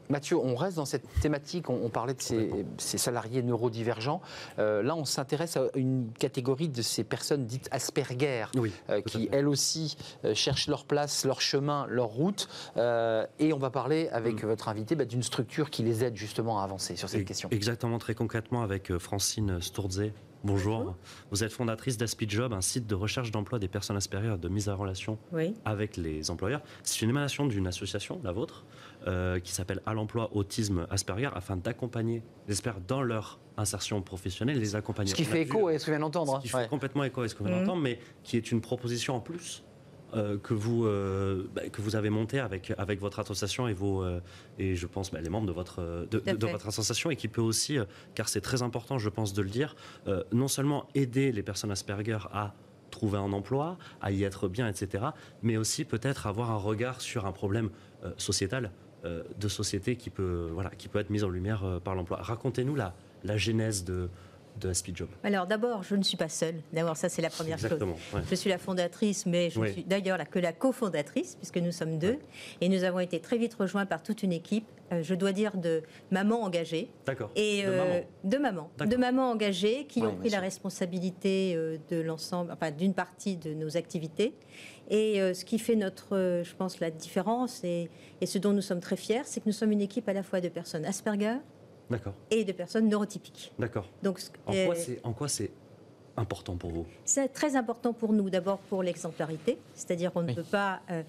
[0.10, 4.22] Mathieu, on reste dans cette thématique, on, parlait de ces, salariés neurodivergents.
[4.60, 8.46] Euh, là, on s'intéresse à une catégorie de ces personnes dites Asperger,
[8.89, 12.48] euh, qui elles aussi euh, cherchent leur place, leur chemin, leur route.
[12.78, 14.48] et on va parler avec mm.
[14.48, 17.50] votre invité bah, d'une structure qui les aide justement à avancer sur cette question.
[17.52, 20.12] Exactement, très concrètement avec Francine Stourdze,
[20.46, 20.96] Bonjour.
[21.32, 24.76] Vous êtes fondatrice d'AspiJob, un site de recherche d'emploi des personnes Asperger de mise en
[24.76, 25.18] relation
[25.65, 26.62] avec les employeurs.
[26.84, 28.63] C'est une émanation d'une association, la vôtre,
[29.08, 34.60] euh, qui s'appelle À l'emploi Autisme Asperger, afin d'accompagner les Asperger dans leur insertion professionnelle,
[34.60, 35.12] les accompagner.
[35.12, 36.38] Ce qui fait écho à ce qu'on vient d'entendre.
[36.38, 39.15] Ce qui fait complètement écho à ce qu'on vient d'entendre, mais qui est une proposition
[39.15, 39.63] en plus
[40.15, 44.02] euh, que, vous, euh, bah, que vous avez monté avec, avec votre association et, vos,
[44.02, 44.22] euh,
[44.58, 47.78] et je pense bah, les membres de votre, de, votre association et qui peut aussi,
[48.13, 49.76] car c'est très important je pense de le dire,
[50.32, 52.54] non seulement aider les personnes Asperger à
[52.91, 55.06] trouver un emploi, à y être bien, etc.,
[55.41, 57.70] mais aussi peut-être avoir un regard sur un problème
[58.18, 58.72] sociétal
[59.06, 60.50] de société qui peut,
[60.96, 62.20] être mis en lumière par l'emploi.
[62.22, 64.10] Racontez-nous la genèse de,
[64.60, 66.56] de Job Alors d'abord, je ne suis pas seule.
[66.74, 67.80] D'abord, ça c'est la première chose.
[68.30, 72.18] Je suis la fondatrice, mais je suis d'ailleurs que la cofondatrice, puisque nous sommes deux.
[72.62, 75.58] Et nous avons été très vite rejoints par toute une équipe, euh, je dois dire
[75.58, 76.91] de mamans engagées.
[77.06, 77.32] D'accord.
[77.36, 78.02] Et de, euh,
[78.39, 78.70] mamans.
[78.80, 79.32] de mamans.
[79.32, 84.34] engagées qui ont pris la responsabilité euh, de l'ensemble, enfin d'une partie de nos activités.
[84.89, 87.89] Et ce qui fait notre, je pense, la différence et,
[88.22, 90.22] et ce dont nous sommes très fiers, c'est que nous sommes une équipe à la
[90.22, 91.38] fois de personnes Asperger,
[92.32, 93.54] et de personnes neurotypiques.
[93.60, 93.89] D'accord.
[94.04, 94.19] Donc,
[95.04, 95.52] en quoi c'est
[96.17, 96.86] important pour vous?
[97.04, 101.04] C'est très important pour nous, d'abord pour l'exemplarité, c'est-à-dire qu'on ne peut pas euh,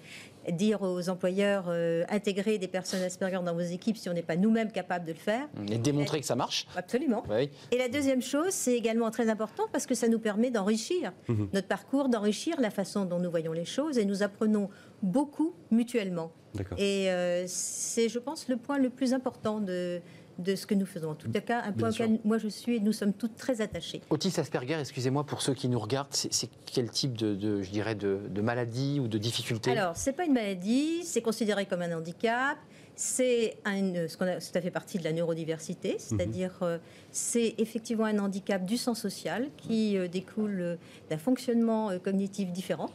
[0.51, 4.35] dire aux employeurs euh, intégrer des personnes Asperger dans vos équipes si on n'est pas
[4.35, 5.47] nous-mêmes capables de le faire.
[5.69, 6.67] Et démontrer que ça marche.
[6.75, 7.23] Absolument.
[7.71, 11.49] Et la deuxième chose, c'est également très important parce que ça nous permet d'enrichir mhm.
[11.53, 14.69] notre parcours, d'enrichir la façon dont nous voyons les choses et nous apprenons
[15.01, 16.31] beaucoup mutuellement.
[16.77, 20.01] Et euh, c'est, je pense, le point le plus important de,
[20.39, 21.11] de ce que nous faisons.
[21.11, 24.01] En tout cas, un point auquel moi je suis et nous sommes toutes très attachés.
[24.09, 28.41] Otis Asperger, excusez-moi pour ceux qui nous regardent, c'est quel type de, je dirais, de,
[28.41, 29.71] maladie ou de difficulté?
[29.71, 32.57] Alors, c'est pas une maladie, c'est considéré comme un handicap.
[32.95, 35.99] C'est ce qu'on ça fait partie de la neurodiversité, mhm.
[35.99, 36.79] c'est-à-dire euh,
[37.11, 40.75] c'est effectivement un handicap du sens social qui euh, découle euh,
[41.11, 42.89] d'un fonctionnement cognitif différent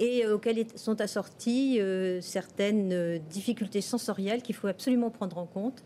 [0.00, 1.78] et auquel sont assorties
[2.22, 5.84] certaines difficultés sensorielles qu'il faut absolument prendre en compte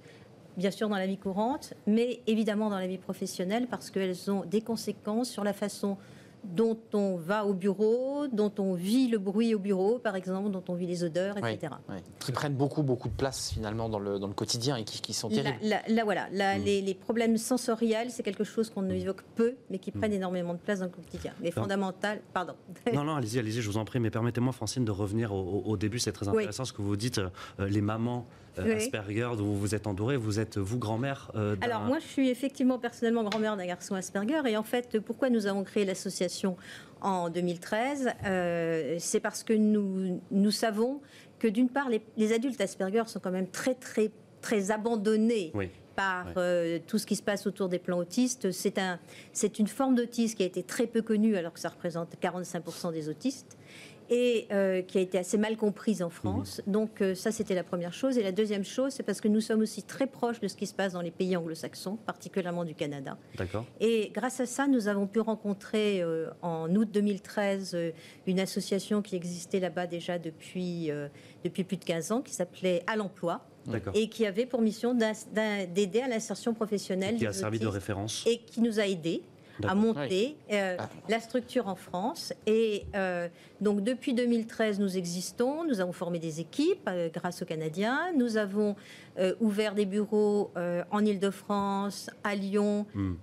[0.57, 4.45] bien sûr dans la vie courante, mais évidemment dans la vie professionnelle parce qu'elles ont
[4.45, 5.97] des conséquences sur la façon
[6.45, 10.62] dont on va au bureau, dont on vit le bruit au bureau, par exemple, dont
[10.69, 11.75] on vit les odeurs, etc.
[12.19, 15.29] Qui prennent beaucoup, beaucoup de place finalement dans le, dans le quotidien et qui, sont
[15.29, 15.57] terribles.
[15.62, 16.62] Là, voilà, mm.
[16.64, 19.99] les, problèmes sensoriels, c'est quelque chose qu'on évoque peu, mais qui mm.
[19.99, 21.33] prennent énormément de place dans le quotidien.
[21.40, 22.55] Mais fondamental, pardon.
[22.93, 25.99] Non, non, allez-y, allez-y, je vous en prie, mais permettez-moi, Francine, de revenir au, début,
[25.99, 28.27] c'est très intéressant ce que vous dites, euh, les mamans
[28.59, 30.17] euh, Asperger, dont vous êtes entourée.
[30.17, 34.40] Vous êtes, vous, grand-mère euh, Alors, moi, je suis effectivement personnellement grand-mère d'un garçon Asperger.
[34.47, 36.57] Et en fait, pourquoi nous avons créé l'association
[37.01, 41.01] en 2013 euh, C'est parce que nous, nous savons
[41.38, 45.53] que, d'une part, les, adultes Asperger sont quand même très, très, très abandonnés.
[45.97, 48.51] par euh, tout ce qui se passe autour des plans autistes.
[48.51, 48.99] C'est un,
[49.33, 52.93] c'est une forme d'autisme qui a été très peu connue alors que ça représente 45%
[52.93, 53.57] des autistes
[54.11, 56.61] et euh, qui a été assez mal comprise en France.
[56.67, 58.19] Donc euh, ça, c'était la première chose.
[58.19, 60.67] Et la deuxième chose, c'est parce que nous sommes aussi très proches de ce qui
[60.67, 63.17] se passe dans les pays anglo-saxons, particulièrement du Canada.
[63.37, 63.64] D'accord.
[63.81, 67.90] Et grâce à ça, nous avons pu rencontrer euh, en août 2013 euh,
[68.27, 70.90] une association qui existait là-bas déjà depuis,
[71.45, 73.93] depuis plus de 15 ans, qui s'appelait À l'emploi, D'accord.
[73.97, 78.25] et qui avait pour mission d'aider à l'insertion professionnelle Qui a servi de référence.
[78.27, 79.23] et qui nous a aidés
[79.62, 80.88] à monter euh, Ah.
[81.09, 82.33] la structure en France.
[82.47, 83.29] Et euh,
[83.61, 88.37] donc depuis 2013, nous existons, nous avons formé des équipes euh, grâce aux Canadiens, nous
[88.37, 88.75] avons
[89.40, 90.51] ouvert des bureaux
[90.90, 93.14] en Île-de-France, à Lyon, Hmm.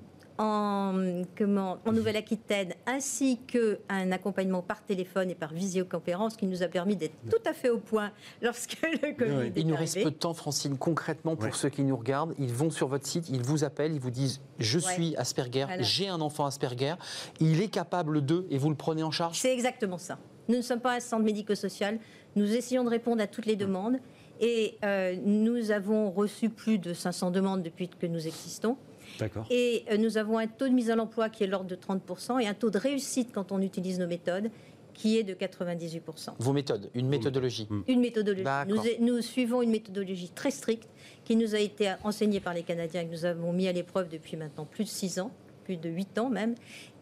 [0.41, 6.67] En, comment, en Nouvelle-Aquitaine, ainsi qu'un accompagnement par téléphone et par visioconférence qui nous a
[6.67, 10.03] permis d'être tout à fait au point lorsque le Covid est Il nous reste arrivé.
[10.09, 10.77] peu de temps, Francine.
[10.77, 11.51] Concrètement, pour Ouais.
[11.53, 14.41] ceux qui nous regardent, ils vont sur votre site, ils vous appellent, ils vous disent
[14.59, 14.93] Je Ouais.
[14.93, 15.83] suis Asperger, Voilà.
[15.83, 16.95] j'ai un enfant Asperger,
[17.39, 19.37] il est capable de, et vous le prenez en charge?
[19.39, 20.17] C'est exactement ça.
[20.49, 21.99] Nous ne sommes pas un centre médico-social.
[22.35, 23.97] Nous essayons de répondre à toutes les demandes.
[24.39, 28.75] Et euh, nous avons reçu plus de 500 demandes depuis que nous existons.
[29.21, 29.45] D'accord.
[29.51, 32.41] Et euh, nous avons un taux de mise à l'emploi qui est l'ordre de 30%
[32.41, 34.49] et un taux de réussite quand on utilise nos méthodes
[34.93, 36.01] qui est de 98%.
[36.39, 37.67] Vos méthodes, une méthodologie.
[37.87, 38.43] Une méthodologie.
[38.67, 40.89] Nous, nous suivons une méthodologie très stricte
[41.23, 44.09] qui nous a été enseignée par les Canadiens et que nous avons mis à l'épreuve
[44.09, 45.31] depuis maintenant plus de 6 ans,
[45.63, 46.55] plus de 8 ans même.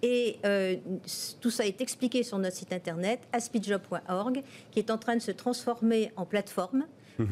[0.04, 0.76] Et euh,
[1.42, 5.32] tout ça est expliqué sur notre site internet, aspidjob.org, qui est en train de se
[5.32, 6.86] transformer en plateforme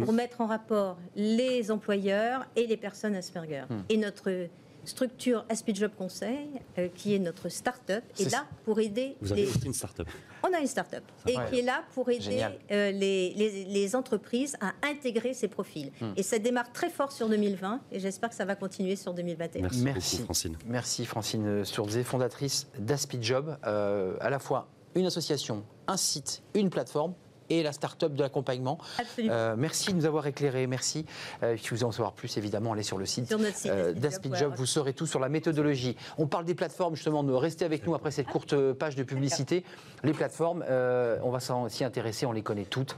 [0.04, 3.64] pour mettre en rapport les employeurs et les personnes Asperger.
[3.88, 4.48] Et notre
[4.88, 9.48] structure Aspidjob Conseil, euh, qui est notre start-up, est là pour aider Vous avez les,
[9.50, 10.08] aussi une start-up.
[10.48, 14.56] on a une start-up et qui est là pour aider euh, les, les- les entreprises
[14.62, 15.92] à intégrer ces profils.
[16.02, 16.14] Hmm.
[16.16, 19.62] Et ça démarre très fort sur 2020 et j'espère que ça va continuer sur 2021.
[19.62, 20.16] Merci, Merci.
[20.18, 20.58] beaucoup, Francine.
[20.66, 27.14] Merci Francine Surdze, fondatrice d'Aspidjob, euh, à la fois une association, un site, une plateforme
[27.50, 28.78] et la start-up de l'accompagnement.
[29.20, 31.06] Euh, merci de nous avoir éclairés, merci.
[31.44, 33.72] Euh, si vous voulez en savoir plus, évidemment, allez sur le site Sur notre site,
[33.72, 34.54] euh, d'Aspidjob.
[34.56, 35.96] Vous saurez tout sur la méthodologie.
[36.18, 39.04] On parle des plateformes, justement, de rester avec nous après cette courte euh, page de
[39.04, 39.64] publicité.
[40.04, 42.96] Les plateformes, on va s'en- s'y intéresser, on les connaît toutes.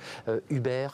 [0.49, 0.88] Uber,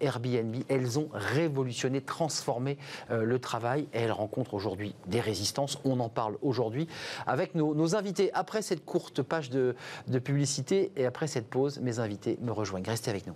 [0.00, 2.78] Airbnb, elles ont révolutionné, transformé
[3.10, 5.78] le travail et elles rencontrent aujourd'hui des résistances.
[5.84, 6.86] On en parle aujourd'hui
[7.26, 8.30] avec nos, nos invités.
[8.32, 9.74] Après cette courte page de,
[10.08, 12.84] de publicité et après cette pause, mes invités me rejoignent.
[12.90, 13.34] Restez avec nous.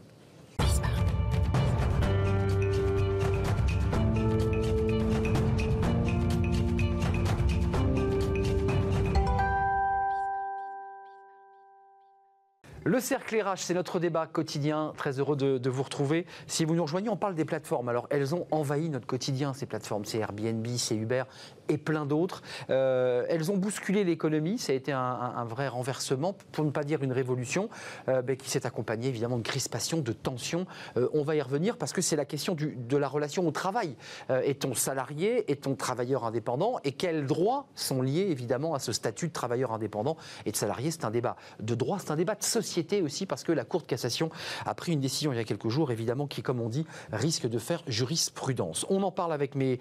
[12.87, 14.93] Le cercle RH, c'est notre débat quotidien.
[14.97, 16.27] Très heureux de, de vous retrouver.
[16.49, 17.89] Si vous nous rejoignez, on parle des plateformes.
[17.89, 20.05] Alors, elles ont envahi notre quotidien, ces plateformes.
[20.05, 21.23] C'est Airbnb, c'est Uber
[21.69, 22.43] et plein d'autres.
[22.71, 24.59] Euh, elles ont bousculé l'économie.
[24.59, 27.69] Ça a été un, vrai renversement, pour ne pas dire une révolution,
[28.09, 30.67] euh, qui s'est accompagnée évidemment de crispation, de tension.
[30.97, 33.97] Euh, on va y revenir parce que c'est la question de la relation au travail.
[34.29, 35.51] Est-on salarié?
[35.51, 36.79] Est-on travailleur indépendant?
[36.85, 40.91] Et quels droits sont liés évidemment à ce statut de travailleur indépendant et de salarié?
[40.91, 43.83] C'est un débat de droit, c'est un débat de société aussi parce que la Cour
[43.83, 44.31] de cassation
[44.67, 47.49] a pris une décision il y a quelques jours, évidemment, qui, comme on dit, risque
[47.49, 48.87] de faire jurisprudence.
[48.89, 49.79] On en parle avec mes,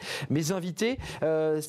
[0.51, 0.99] invités.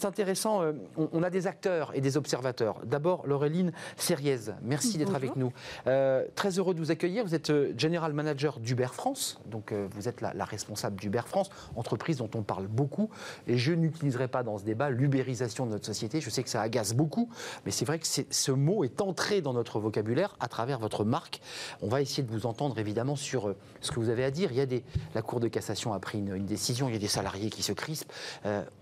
[0.04, 2.78] C'est intéressant, euh, on, on a des acteurs et des observateurs.
[2.84, 5.50] D'abord, Laureline Seriez, merci d'être avec nous.
[5.86, 7.24] Euh, très heureux de vous accueillir.
[7.24, 11.22] Vous êtes euh, General Manager d'Uber France, donc euh, vous êtes la, la responsable d'Uber
[11.26, 13.08] France, entreprise dont on parle beaucoup.
[13.46, 16.20] Et je n'utiliserai pas dans ce débat l'ubérisation de notre société.
[16.20, 17.30] Je sais que ça agace beaucoup,
[17.64, 21.40] mais c'est vrai que ce mot est entré dans notre vocabulaire à travers votre marque.
[21.80, 24.52] On va essayer de vous entendre évidemment sur ce que vous avez à dire.
[24.52, 26.96] Il y a des, la Cour de cassation a pris une, une décision, il y
[26.96, 28.12] a des salariés qui se crispent.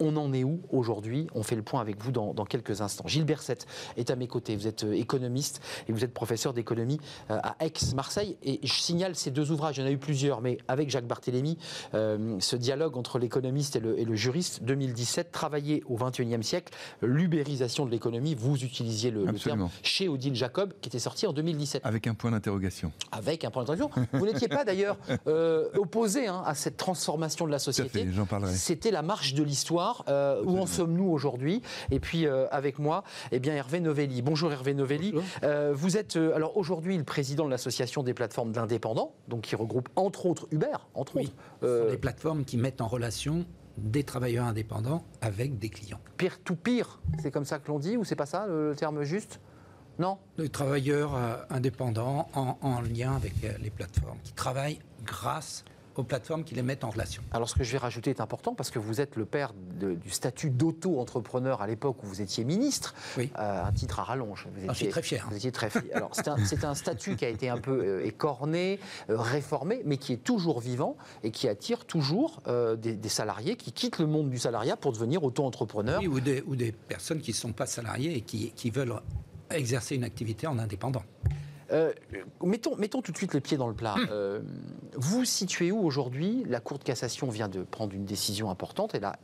[0.01, 3.05] On en est où aujourd'hui On fait le point avec vous dans, dans quelques instants.
[3.07, 3.59] Gilles Berset
[3.97, 4.57] est à mes côtés.
[4.57, 8.37] Vous êtes euh, économiste et vous êtes professeur d'économie euh, à Aix-Marseille.
[8.43, 11.07] Et je signale ces deux ouvrages, il y en a eu plusieurs, mais avec Jacques
[11.07, 11.59] Barthélémy,
[11.95, 16.73] euh, ce dialogue entre l'économiste et le, et le juriste, 2017, travailler au XXIe siècle,
[17.03, 18.35] l'ubérisation de l'économie.
[18.35, 22.31] Vous utilisiez le, terme chez Odile Jacob, qui était sorti en 2017 Avec un point
[22.31, 22.93] d'interrogation.
[23.11, 24.07] avec un point d'interrogation.
[24.13, 24.97] Vous n'étiez pas d'ailleurs
[25.27, 28.07] euh, opposé hein, à cette transformation de la société.
[28.13, 28.55] j'en parlerai.
[28.55, 30.05] C'était la marche de l'histoire.
[30.09, 34.23] Euh, où en sommes-nous aujourd'hui Et puis euh, avec moi, eh bien Hervé Novelli.
[34.23, 35.15] Bonjour Hervé Novelli.
[35.43, 39.57] Euh, vous êtes euh, alors aujourd'hui le président de l'association des plateformes d'indépendants, donc qui
[39.57, 41.35] regroupe entre autres Uber, entre Oui, autres.
[41.63, 43.47] ce sont des plateformes qui mettent en relation
[43.79, 46.01] des travailleurs indépendants avec des clients.
[46.19, 49.03] Peer to peer, c'est comme ça que l'on dit ou c'est pas ça le, terme
[49.03, 49.41] juste?
[49.99, 50.19] Non?
[50.39, 51.19] Des travailleurs
[51.51, 55.65] indépendants en, en lien avec les plateformes qui travaillent grâce
[55.97, 57.23] aux plateformes qui les mettent en relation.
[57.33, 59.95] Alors ce que je vais rajouter est important parce que vous êtes le père de-
[59.95, 63.31] du statut d'auto-entrepreneur à l'époque où vous étiez ministre, Oui.
[63.39, 64.49] Euh, un titre à rallonge.
[64.55, 65.27] Vous Ah, je suis très fier.
[65.31, 65.83] Vous étiez très fier.
[65.95, 68.79] Alors c'est un, statut qui a été un peu euh, écorné,
[69.11, 72.41] euh, réformé, mais qui est toujours vivant et qui attire toujours
[72.79, 76.01] des, des salariés qui quittent le monde du salariat pour devenir auto-entrepreneurs.
[76.01, 78.95] Oui, ou, des, ou des personnes qui ne sont pas salariées et qui, qui veulent
[79.51, 81.03] exercer une activité en indépendant.
[81.73, 81.93] Euh,
[82.43, 83.95] mettons, mettons tout de suite les pieds dans le plat.
[83.95, 84.09] Hum.
[84.11, 84.41] Euh,
[84.95, 88.95] vous situez où aujourd'hui La Cour de cassation vient de prendre une décision importante.
[88.95, 89.17] Elle a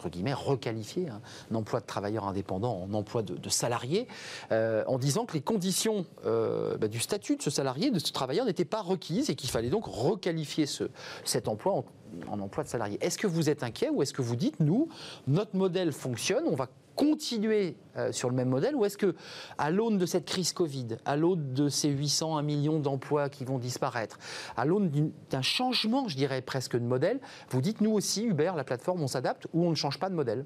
[0.00, 4.08] entre guillemets, requalifié un, un emploi de travailleur indépendant en emploi de, de salarié,
[4.50, 8.10] euh, en disant que les conditions euh, bah, du statut de ce salarié, de ce
[8.10, 10.84] travailleur, n'étaient pas requises et qu'il fallait donc requalifier ce,
[11.24, 11.84] cet emploi en,
[12.30, 12.96] en emploi de salarié.
[13.02, 14.88] Est-ce que vous êtes inquiet ou est-ce que vous dites, nous,
[15.26, 16.68] notre modèle fonctionne, on va
[17.00, 19.14] continuer euh, sur le même modèle ou est-ce que,
[19.56, 23.46] à l'aune de cette crise Covid, à l'aune de ces 800, 1 million d'emplois qui
[23.46, 24.18] vont disparaître,
[24.56, 28.64] à l'aune d'un changement, je dirais presque de modèle, vous dites nous aussi, Uber, la
[28.64, 30.44] plateforme, on s'adapte ou on ne change pas de modèle?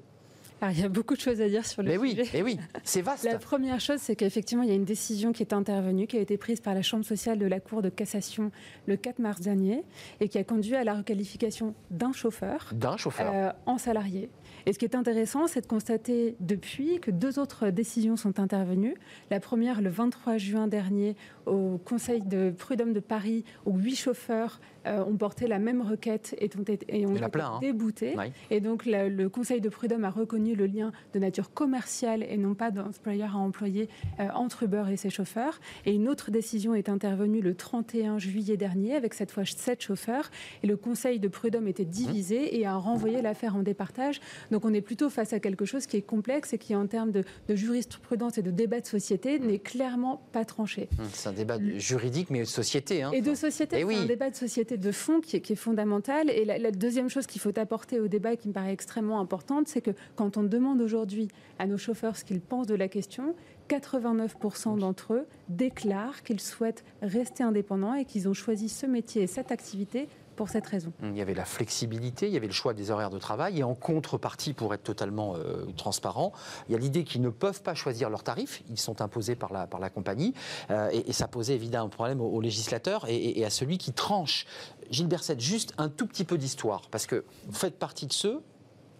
[0.61, 2.37] Alors, il y a beaucoup de choses à dire sur le Mais oui, sujet.
[2.37, 3.25] et oui, c'est vaste.
[3.25, 6.21] La première chose, c'est qu'effectivement, il y a une décision qui est intervenue, qui a
[6.21, 8.51] été prise par la Chambre sociale de la Cour de cassation
[8.85, 9.83] le 4 mars dernier,
[10.21, 13.29] et qui a conduit à la requalification d'un chauffeur D'un chauffeur.
[13.35, 14.29] euh, en salarié.
[14.67, 18.95] Et ce qui est intéressant, c'est de constater depuis que deux autres décisions sont intervenues.
[19.29, 24.59] La première, le 23 juin dernier, au Conseil de prud'homme de Paris, où huit chauffeurs
[24.87, 27.59] euh, ont porté la même requête et ont été, et ont plein, hein.
[27.61, 28.15] déboutés.
[28.49, 32.37] Et donc, la- le Conseil de prud'homme a reconnu le lien de nature commerciale et
[32.37, 33.87] non pas d'employeur à employé
[34.19, 35.59] euh, entre Uber et ses chauffeurs.
[35.85, 40.29] Et une autre décision est intervenue le 31 juillet dernier avec cette fois sept chauffeurs.
[40.63, 44.19] Et le Conseil de prud'homme était divisé et a renvoyé l'affaire en départage.
[44.51, 47.11] Donc, on est plutôt face à quelque chose qui est complexe et qui, en termes
[47.11, 50.87] de, de jurisprudence et de débat de société, n'est clairement pas tranché.
[50.99, 53.03] Hum, C'est un débat juridique, mais de société.
[53.03, 53.11] hein.
[53.11, 53.95] Et de société, Eh c'est oui.
[53.97, 56.29] un débat de société de fond qui est, qui est fondamental.
[56.29, 59.19] Et la, la deuxième chose qu'il faut apporter au débat et qui me paraît extrêmement
[59.19, 61.27] importante, c'est que quand on demande aujourd'hui
[61.59, 63.33] à nos chauffeurs ce qu'ils pensent de la question,
[63.69, 69.27] 89% d'entre eux déclarent qu'ils souhaitent rester indépendants et qu'ils ont choisi ce métier et
[69.27, 70.91] cette activité pour cette raison.
[71.01, 73.63] Il y avait la flexibilité, il y avait le choix des horaires de travail, et
[73.63, 76.33] en contrepartie, pour être totalement euh, transparent,
[76.67, 79.53] il y a l'idée qu'ils ne peuvent pas choisir leurs tarifs, ils sont imposés par
[79.53, 80.33] la, par la compagnie,
[80.69, 84.45] euh, et, ça posait évidemment un problème aux, aux législateurs et, à celui qui tranche.
[84.91, 88.41] Gilles Berset, juste un tout petit peu d'histoire, parce que vous faites partie de ceux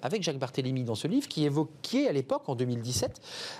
[0.05, 3.19] avec Jacques Barthélémy dans ce livre, qui évoquait à l'époque, en 2017,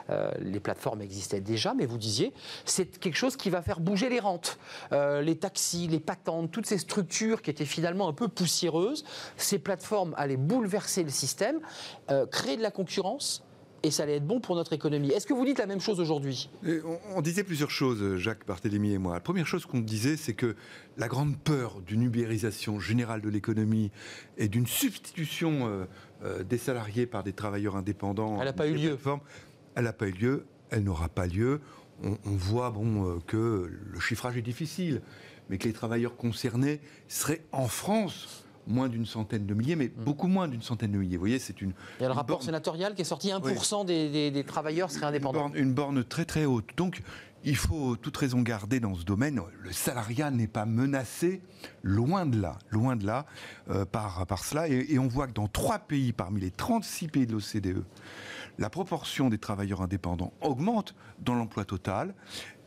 [0.10, 2.34] euh, les plateformes existaient déjà, mais vous disiez,
[2.66, 4.60] c'est quelque chose qui va faire bouger les rentes.
[4.92, 9.04] Euh, les taxis, les patentes, toutes ces structures qui étaient finalement un peu poussiéreuses,
[9.38, 11.60] ces plateformes allaient bouleverser le système,
[12.12, 13.44] euh, créer de la concurrence,
[13.86, 15.12] et ça allait être bon pour notre économie.
[15.12, 16.50] Est-ce que vous dites la même chose aujourd'hui?
[17.16, 19.14] On, disait plusieurs choses, Jacques Barthélemy et moi.
[19.14, 20.56] La première chose qu'on disait, c'est que
[20.98, 23.92] la grande peur d'une ubérisation générale de l'économie
[24.38, 25.88] et d'une substitution
[26.26, 28.38] euh, des salariés par des travailleurs indépendants.
[28.40, 28.98] Elle n'a pas eu lieu.
[29.76, 30.46] Elle n'a pas eu lieu.
[30.72, 31.62] Elle n'aura pas lieu.
[32.04, 35.02] On, on voit bon euh, que le chiffrage est difficile,
[35.50, 40.28] mais que les travailleurs concernés seraient en France moins d'une centaine de milliers, mais beaucoup
[40.28, 41.18] moins d'une centaine de milliers.
[41.18, 41.70] Vous voyez, c'est une.
[41.70, 41.74] Mm.
[42.00, 44.44] Il y a le une rapport borne- sénatorial qui est sorti, 1% des, des- des
[44.44, 45.40] travailleurs seraient une indépendants.
[45.50, 46.70] borne, une borne très très haute.
[46.76, 47.02] Donc,
[47.46, 49.40] il faut toute raison garder dans ce domaine.
[49.62, 51.42] Le salariat n'est pas menacé,
[51.84, 53.26] loin de là, loin de là,
[53.70, 54.68] euh, par, cela.
[54.68, 57.86] Et, et on voit que dans trois pays, parmi les 36 pays de l'OCDE,
[58.58, 62.16] la proportion des travailleurs indépendants augmente dans l'emploi total,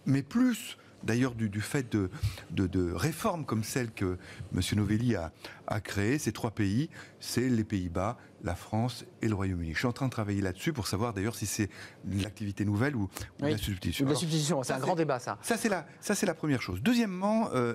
[0.06, 2.10] mais plus d'ailleurs du, du fait de,
[2.50, 4.18] de- de réformes comme celle que
[4.54, 4.60] M.
[4.76, 5.32] Novelli a,
[5.66, 9.72] a créées, ces trois pays, c'est les Pays-Bas, la France et le Royaume-Uni.
[9.74, 11.68] Je suis en train de travailler là-dessus pour savoir d'ailleurs si c'est
[12.08, 13.08] l'activité nouvelle ou, ou
[13.42, 14.06] Oui, la substitution.
[14.06, 15.38] Ou la substitution, c'est un grand débat ça.
[15.42, 16.80] ça, c'est la, ça, la première chose.
[16.82, 17.74] Deuxièmement, euh,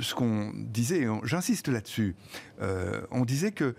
[0.00, 2.16] ce qu'on disait, j'insiste là-dessus,
[2.60, 3.74] euh, on disait que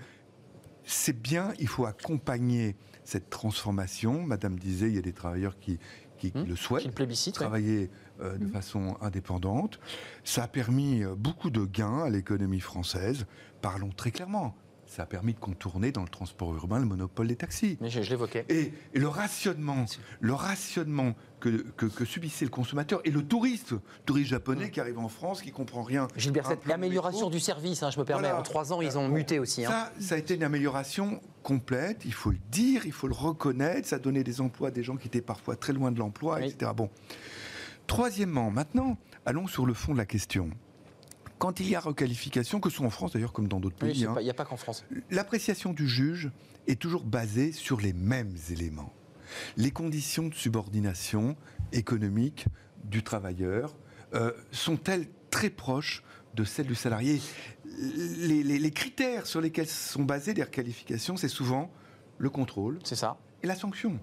[0.86, 2.76] c'est bien, il faut accompagner
[3.14, 4.24] cette transformation.
[4.24, 5.78] Madame disait, il y a des travailleurs qui,
[6.18, 7.42] qui Hum, le souhaitent Qui le plébiscite, ouais.
[7.46, 9.80] travailler euh, de façon indépendante.
[10.24, 13.26] Ça a permis euh, beaucoup de gains à l'économie française.
[13.62, 14.56] Parlons très clairement.
[14.96, 17.80] Ça a permis de contourner dans le transport urbain le monopole des taxis.
[17.82, 18.46] Mais je, je l'évoquais.
[18.48, 19.86] Et, et le rationnement,
[20.20, 23.74] le rationnement que, que- que subissait le consommateur et le touriste,
[24.06, 26.08] touriste japonais qui arrive en France, qui comprend rien.
[26.68, 27.32] L'amélioration métro.
[27.32, 28.40] du service, hein, je me permets, Voilà.
[28.40, 29.66] en trois ans, ils ont Bon, muté aussi.
[29.66, 29.70] hein.
[29.72, 33.88] Ça, ça a été une amélioration complète, il faut le dire, il faut le reconnaître,
[33.88, 36.38] ça a donné des emplois à des gens qui étaient parfois très loin de l'emploi,
[36.40, 36.50] Oui.
[36.50, 36.70] etc.
[36.78, 36.92] Bon.
[37.88, 40.52] Troisièmement, maintenant, allons sur le fond de la question.
[41.44, 43.92] Quand il y a requalification, que ce soit en France d'ailleurs comme dans d'autres Oui,
[43.92, 44.86] pays, hein, Il n'y a pas qu'en France.
[45.12, 46.32] l'appréciation du juge
[46.68, 48.94] est toujours basée sur les mêmes éléments.
[49.58, 51.36] Les conditions de subordination
[51.74, 52.46] économique
[52.86, 53.76] du travailleur
[54.14, 56.02] euh, sont-elles très proches
[56.34, 57.20] de celles du salarié?
[57.78, 61.70] Les, les- les critères sur lesquels sont basées les requalifications, c'est souvent
[62.20, 63.18] le contrôle C'est ça.
[63.42, 64.00] et la sanction.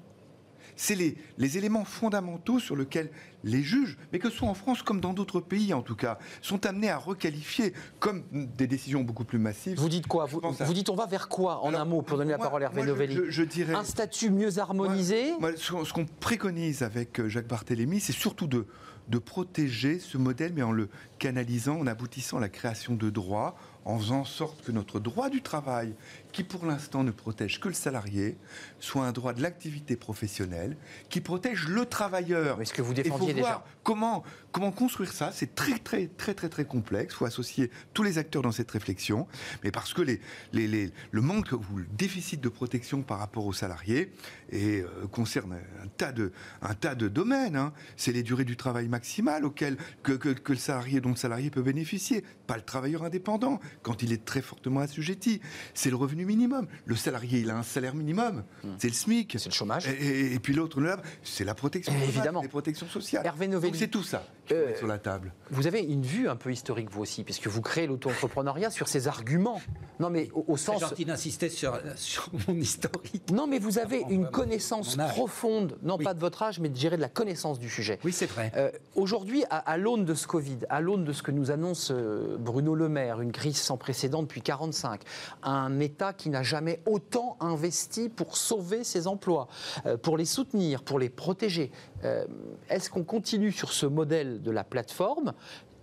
[0.82, 3.10] C'est les, les éléments fondamentaux sur lesquels
[3.44, 6.18] les juges, mais que ce soit en France comme dans d'autres pays en tout cas,
[6.40, 9.78] sont amenés à requalifier comme des décisions beaucoup plus massives.
[9.78, 10.24] Vous dites quoi?
[10.24, 12.30] Vous, pense à- vous dites on va vers quoi en Alors, un mot pour donner
[12.30, 13.14] la parole à Hervé Novelli?
[13.14, 15.34] je- je dirais- Un statut mieux harmonisé?
[15.38, 18.64] Moi, ce qu'on- ce qu'on préconise avec euh, Jacques Barthélémy, c'est surtout de,
[19.08, 20.88] de protéger ce modèle, mais en le
[21.30, 23.54] canalisant, en aboutissant à la création de droits,
[23.84, 25.94] en faisant en sorte que notre droit du travail,
[26.32, 28.36] qui pour l'instant ne protège que le salarié,
[28.78, 30.76] soit un droit de l'activité professionnelle,
[31.08, 32.58] qui protège le travailleur.
[32.58, 33.46] Mais ce que vous défendiez déjà.
[33.46, 35.30] voir comment, comment construire ça.
[35.32, 37.14] C'est très, très, très, très, très complexe.
[37.14, 39.26] Il faut associer tous les acteurs dans cette réflexion.
[39.64, 40.20] Mais parce que les,
[40.52, 44.12] les- les- le manque ou le déficit de protection par rapport aux salariés
[44.50, 47.56] et, euh, concerne un tas de, un tas de domaines.
[47.56, 47.72] hein.
[47.96, 51.50] C'est les durées du travail maximales auxquelles que, que- que le salarié, dont le salarié
[51.50, 52.24] peut bénéficier.
[52.46, 55.40] Pas le travailleur indépendant, quand il est très fortement assujetti.
[55.74, 56.66] C'est le revenu minimum.
[56.84, 58.44] Le salarié, il a un salaire minimum.
[58.78, 59.34] C'est le SMIC.
[59.34, 59.38] Hmm.
[59.38, 59.86] C'est le chômage.
[59.88, 60.80] Et, et- et puis l'autre,
[61.22, 61.92] c'est la protection.
[62.08, 62.42] Évidemment.
[62.42, 63.24] Les protections sociales.
[63.26, 63.78] Hervé Novelli.
[63.78, 65.32] C'est tout ça qu'il faut Euh, mettre sur la table.
[65.50, 69.08] Vous avez une vue un peu historique, vous aussi, puisque vous créez l'auto-entrepreneuriat sur ces
[69.08, 69.60] arguments.
[69.98, 70.80] Non, mais au, au C'est sens.
[70.80, 73.30] gentil d'insister sur, sur mon historique.
[73.32, 76.04] Non, mais vous avez une vraiment connaissance profonde, non Oui.
[76.04, 77.98] pas de votre âge, mais de gérer de la connaissance du sujet.
[78.04, 78.52] Oui, c'est vrai.
[78.56, 81.90] Euh, Aujourd'hui, à, à l'aune de ce Covid, à l'aune de ce que nous annonce
[81.90, 85.02] euh, Bruno Le Maire, une crise sans précédent depuis 45,
[85.42, 89.48] un État qui n'a jamais autant investi pour sauver ses emplois,
[89.86, 91.70] euh, pour les soutenir, pour les protéger,
[92.04, 92.26] euh,
[92.68, 95.34] est-ce qu'on continue sur ce modèle de la plateforme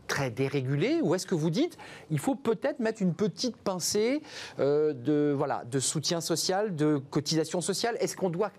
[0.07, 1.77] très dérégulé ou est-ce que vous dites
[2.09, 4.21] il faut peut-être mettre une petite pincée
[4.59, 7.97] euh, de, voilà, de soutien social, de cotisation sociale?
[7.99, 8.51] Est-ce qu'on doit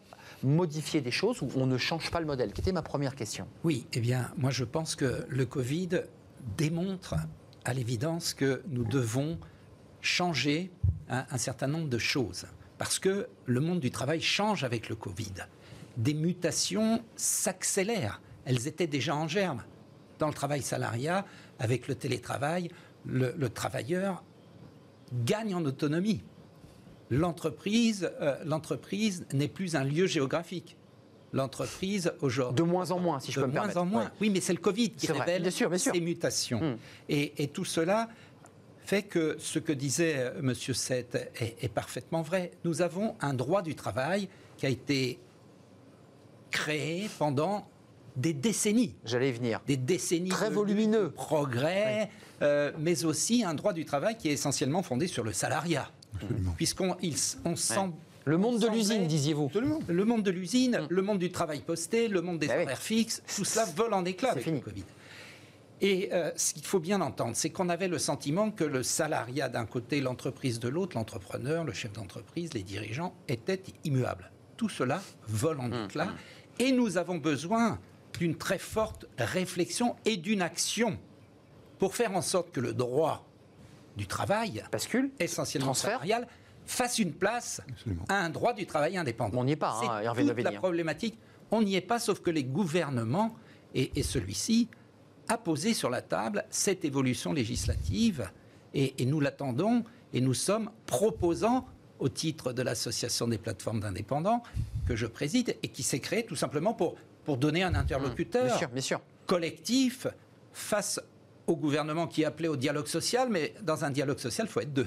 [0.42, 2.52] modifier des choses ou on ne change pas le modèle?
[2.52, 3.48] Qui était ma première question.
[3.64, 6.02] Oui, eh bien, moi je pense que le Covid
[6.56, 7.14] démontre
[7.64, 9.38] à l'évidence que nous devons
[10.00, 10.70] changer
[11.08, 12.46] un, un certain nombre de choses.
[12.76, 15.34] Parce que le monde du travail change avec le Covid.
[15.96, 18.22] Des mutations s'accélèrent.
[18.44, 19.64] Elles étaient déjà en germe.
[20.18, 21.24] Dans le travail salariat,
[21.58, 22.70] avec le télétravail,
[23.06, 24.22] le, le travailleur
[25.24, 26.22] gagne en autonomie.
[27.10, 30.76] L'entreprise, euh, l'entreprise n'est plus un lieu géographique.
[31.32, 33.80] L'entreprise aujourd'hui De moins en moins, si je de peux me moins permettre.
[33.80, 34.04] en moins.
[34.04, 34.10] Ouais.
[34.22, 35.92] Oui, mais c'est le Covid qui révèle bien sûr, bien sûr.
[35.92, 36.60] ces mutations.
[36.60, 36.76] Mm.
[37.10, 38.08] Et, et tout cela
[38.80, 40.54] fait que ce que disait euh, M.
[40.54, 42.52] Seth est, est parfaitement vrai.
[42.64, 45.18] Nous avons un droit du travail qui a été
[46.50, 47.68] créé pendant
[48.18, 48.94] des décennies.
[49.04, 49.60] J'allais y venir.
[49.66, 51.04] Des décennies Très de volumineux.
[51.04, 52.10] de progrès,
[52.42, 55.90] euh, mais aussi un droit du travail qui est essentiellement fondé sur le salariat.
[56.56, 56.96] Puisqu'on
[57.44, 57.90] on sent
[58.24, 59.50] Le monde de l'usine, disiez-vous.
[59.88, 62.54] le monde de l'usine, le monde du travail posté, le monde des oui.
[62.64, 64.56] horaires fixes, tout cela vole en éclats avec fini.
[64.58, 64.84] le Covid.
[65.80, 69.48] Et euh, ce qu'il faut bien entendre, c'est qu'on avait le sentiment que le salariat
[69.48, 74.32] d'un côté, l'entreprise de l'autre, l'entrepreneur, le chef d'entreprise, les dirigeants, étaient immuables.
[74.56, 76.08] Tout cela vole en éclats.
[76.58, 77.78] Et nous avons besoin
[78.18, 80.98] d'une très forte réflexion et d'une action
[81.78, 83.24] pour faire en sorte que le droit
[83.96, 86.28] du travail, Bascule essentiellement Transfert salarial,
[86.66, 88.04] fasse une place Absolument.
[88.08, 89.38] à un droit du travail indépendant.
[89.38, 91.18] On n'y est pas, hein, C'est Hervé toute la problématique.
[91.50, 93.34] On n'y est pas, sauf que les gouvernements,
[93.74, 94.68] et, et celui-ci,
[95.28, 98.30] a posé sur la table cette évolution législative,
[98.74, 101.66] et, et nous l'attendons, et nous sommes proposants
[101.98, 104.42] au titre de l'association des plateformes d'indépendants
[104.86, 106.96] que je préside, et qui s'est créée tout simplement pour,
[107.28, 109.00] pour donner un interlocuteur Bien sûr, bien sûr.
[109.26, 110.06] collectif
[110.50, 110.98] face
[111.46, 114.72] au gouvernement qui appelait au dialogue social, mais dans un dialogue social, il faut être
[114.72, 114.86] deux.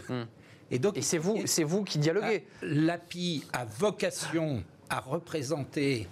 [0.71, 2.47] Et donc, Et c'est vous, c'est vous qui dialoguez.
[2.63, 6.07] L'API a vocation à représenter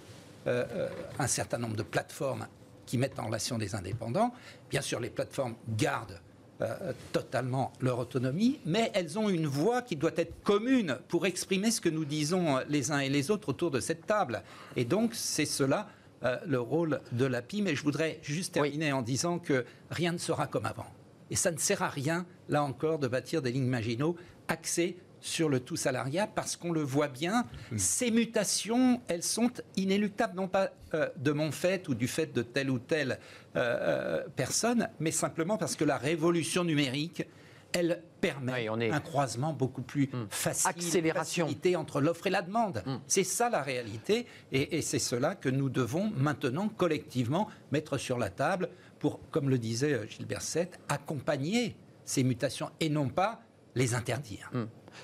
[0.46, 2.46] euh, euh, un certain nombre de plateformes
[2.86, 4.32] qui mettent en relation des indépendants.
[4.70, 6.20] Bien sûr, les plateformes gardent
[6.60, 11.72] euh, totalement leur autonomie, mais elles ont une voix qui doit être commune pour exprimer
[11.72, 14.44] ce que nous disons les uns et les autres autour de cette table.
[14.76, 15.88] Et donc, c'est cela
[16.24, 17.62] euh, le rôle de l'API.
[17.62, 20.86] Mais je voudrais juste terminer en disant que rien ne sera comme avant.
[21.30, 24.16] Et ça ne sert à rien, là encore, de bâtir des lignes Maginot
[24.48, 27.44] axées sur le tout salariat, parce qu'on le voit bien,
[27.76, 32.42] ces mutations, elles sont inéluctables, non pas euh, de mon fait ou du fait de
[32.42, 33.18] telle ou telle
[33.56, 37.24] euh, personne, mais simplement parce que la révolution numérique,
[37.72, 41.46] elle permet Oui, on est- un croisement beaucoup plus facile, Accélération.
[41.46, 42.82] facilité entre l'offre et la demande.
[43.06, 48.18] C'est ça la réalité, et, et c'est cela que nous devons maintenant collectivement mettre sur
[48.18, 48.68] la table
[48.98, 53.40] pour, comme le disait Gilbert Sett, accompagner ces mutations et non pas
[53.74, 54.50] les interdire.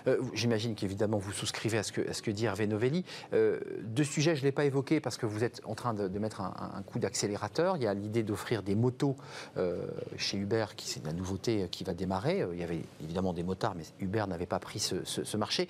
[0.06, 3.04] Euh, J'imagine qu'évidemment vous souscrivez à ce que, dit Hervé Novelli.
[3.32, 6.18] Euh, deux sujets, je ne l'ai pas évoqué parce que vous êtes en train de,
[6.18, 7.76] mettre un, coup d'accélérateur.
[7.76, 9.16] Il y a l'idée d'offrir des motos
[9.56, 12.44] euh, chez Uber, qui c'est la nouveauté qui va démarrer.
[12.52, 15.68] Il y avait évidemment des motards, mais Uber n'avait pas pris ce, ce- marché.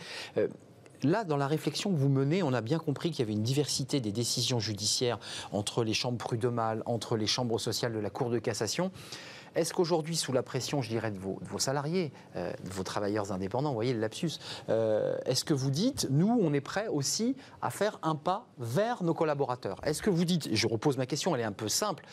[1.03, 3.43] Là, dans la réflexion que vous menez, on a bien compris qu'il y avait une
[3.43, 5.19] diversité des décisions judiciaires
[5.53, 8.91] entre les chambres prud'homales, entre les chambres sociales de la Cour de cassation.
[9.57, 13.71] Est-ce qu'aujourd'hui, sous la pression, je dirais, de vos, salariés, euh, de vos travailleurs indépendants,
[13.71, 14.33] vous voyez le lapsus,
[14.69, 19.03] euh, est-ce que vous dites, nous, on est prêt aussi à faire un pas vers
[19.03, 19.81] nos collaborateurs?
[19.83, 22.05] Est-ce que vous dites, je repose ma question, elle est un peu simple,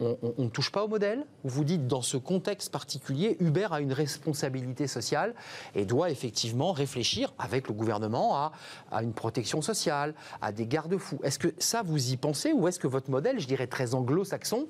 [0.00, 1.26] on ne touche pas au modèle?
[1.44, 5.34] Ou vous dites, dans ce contexte particulier, Uber a une responsabilité sociale
[5.74, 8.52] et doit effectivement réfléchir avec le gouvernement
[8.92, 11.18] à une protection sociale, à des garde-fous?
[11.24, 12.52] Est-ce que ça, vous y pensez?
[12.52, 14.68] Ou est-ce que votre modèle, je dirais très anglo-saxon,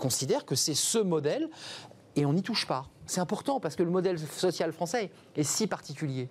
[0.00, 1.48] considère que c'est ce modèle
[2.16, 5.68] et on n'y touche pas C'est important parce que le modèle social français est si
[5.68, 6.28] particulier.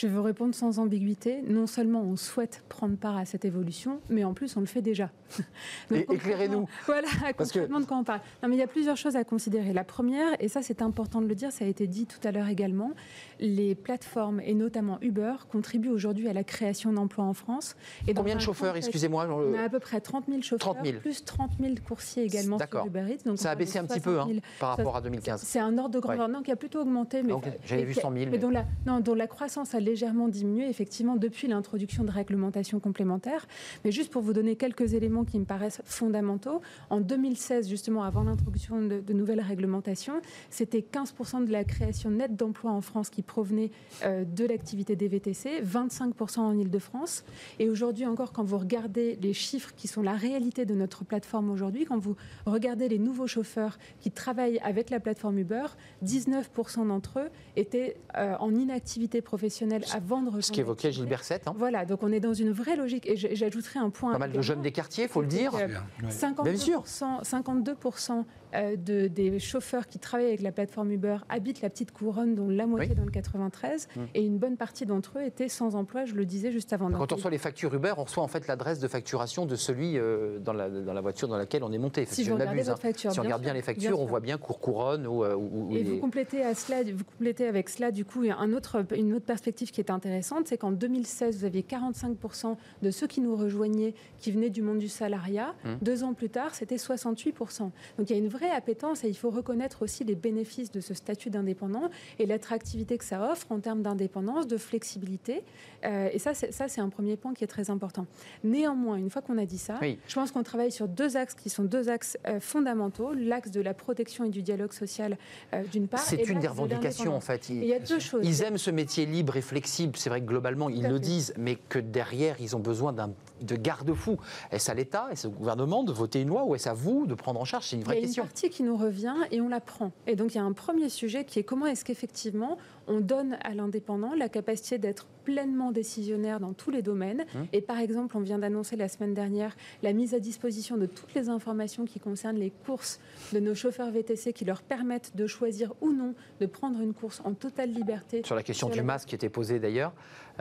[0.00, 1.42] Je vous répondre sans ambiguïté.
[1.46, 4.80] Non seulement on souhaite prendre part à cette évolution, mais en plus on le fait
[4.80, 5.10] déjà.
[5.90, 6.66] Éclairez-nous.
[6.86, 8.20] Voilà, Parce que- concrètement de quoi on parle.
[8.42, 9.74] Non, mais il y a plusieurs choses à considérer.
[9.74, 12.32] La première, et ça c'est important de le dire, ça a été dit tout à
[12.32, 12.92] l'heure également,
[13.40, 17.76] les plateformes et notamment Uber contribuent aujourd'hui à la création d'emplois en France.
[18.08, 21.00] Et Combien de chauffeurs, excusez-moi On a à peu près 30 000 chauffeurs, 30 000.
[21.00, 22.84] plus 30 000 coursiers également D'accord.
[22.84, 23.24] sur Uber Eats.
[23.26, 24.40] Donc Ça a baissé un petit peu 60 hein, 000.
[24.58, 25.42] par rapport à 2015.
[25.42, 26.32] C'est un ordre de grandeur, Ouais.
[26.32, 27.48] non, qui a plutôt augmenté, mais, Ah.
[27.66, 30.28] J'avais vu qui- 100 000, mais mais- dont la, non, dont la croissance a légèrement
[30.28, 33.46] diminué, effectivement, depuis l'introduction de réglementations complémentaires.
[33.84, 36.60] Mais juste pour vous donner quelques éléments qui me paraissent fondamentaux,
[36.90, 42.70] en 2016, justement, avant l'introduction de, nouvelles réglementations, c'était 15% de la création nette d'emplois
[42.70, 43.72] en France qui provenait
[44.04, 47.24] euh, de l'activité des VTC, 25% en Ile-de-France.
[47.58, 51.50] Et aujourd'hui encore, quand vous regardez les chiffres qui sont la réalité de notre plateforme
[51.50, 52.14] aujourd'hui, quand vous
[52.46, 55.66] regardez les nouveaux chauffeurs qui travaillent avec la plateforme Uber,
[56.04, 60.92] 19% d'entre eux étaient euh, en inactivité professionnelle avant de rejoindre Ce qu'évoquait.
[60.92, 61.46] Gilbert Sett.
[61.48, 61.54] hein.
[61.56, 63.06] Voilà, donc on est dans une vraie logique.
[63.08, 64.12] Et j'ajouterai un point.
[64.12, 65.54] Pas mal de jeunes des quartiers, faut le dire.
[65.54, 65.66] Euh,
[66.02, 66.10] Ouais.
[66.10, 66.84] 52%, Bien sûr.
[66.86, 68.24] 52%
[68.54, 72.48] euh, de, des chauffeurs qui travaillent avec la plateforme Uber habitent la petite couronne, dont
[72.48, 72.96] la moitié Oui.
[72.96, 74.00] dans le 93, Mm.
[74.14, 76.90] et une bonne partie d'entre eux étaient sans emploi, je le disais juste avant.
[76.90, 79.98] Quand on reçoit les factures Uber, on reçoit en fait l'adresse de facturation de celui
[79.98, 82.04] euh, dans, la, dans la voiture dans laquelle on est monté.
[82.06, 85.06] Si je votre facture, Si on regarde bien les bien factures, on voit bien Courcouronne
[85.06, 88.04] ou, euh, ou- ou Et les- vous complétez, à cela, vous complétez avec cela, du
[88.04, 92.56] coup, un autre, une autre perspective qui est intéressante, c'est qu'en 2016, vous aviez 45%
[92.82, 95.54] de ceux qui nous rejoignaient qui venaient du monde du salariat.
[95.64, 95.78] Hum.
[95.82, 97.70] Deux ans plus tard, c'était 68%.
[97.98, 100.80] Donc il y a une vraie appétence et il faut reconnaître aussi les bénéfices de
[100.80, 105.42] ce statut d'indépendant et l'attractivité que ça offre en termes d'indépendance, de flexibilité.
[105.84, 108.06] Euh, et ça, c'est ça, c'est un premier point qui est très important.
[108.44, 109.98] Néanmoins, une fois qu'on a dit ça, Oui.
[110.06, 113.12] je pense qu'on travaille sur deux axes qui sont deux axes euh, fondamentaux.
[113.12, 115.16] L'axe de la protection et du dialogue social,
[115.54, 116.00] euh, d'une part.
[116.00, 117.48] C'est une des de revendications en fait.
[117.48, 118.20] Il y a deux choses.
[118.24, 119.96] ils aiment ce métier libre et flexible.
[119.96, 123.56] C'est vrai que globalement, ils le disent, mais que derrière, ils ont besoin d'un de
[123.56, 124.18] garde-fous.
[124.50, 127.14] Est-ce à l'État, est-ce au gouvernement de voter une loi ou est-ce à vous de
[127.14, 128.22] prendre en charge C'est une Il y vraie a une question.
[128.24, 129.92] partie qui nous revient et on la prend.
[130.06, 133.36] Et donc il y a un premier sujet qui est comment est-ce qu'effectivement on donne
[133.44, 137.24] à l'indépendant la capacité d'être pleinement décisionnaire dans tous les domaines.
[137.36, 137.46] Hum.
[137.52, 141.14] Et par exemple, on vient d'annoncer la semaine dernière la mise à disposition de toutes
[141.14, 142.98] les informations qui concernent les courses
[143.32, 147.20] de nos chauffeurs VTC qui leur permettent de choisir ou non de prendre une course
[147.24, 148.22] en totale liberté.
[148.24, 149.92] Sur la question Sur du la- masque qui était posée d'ailleurs,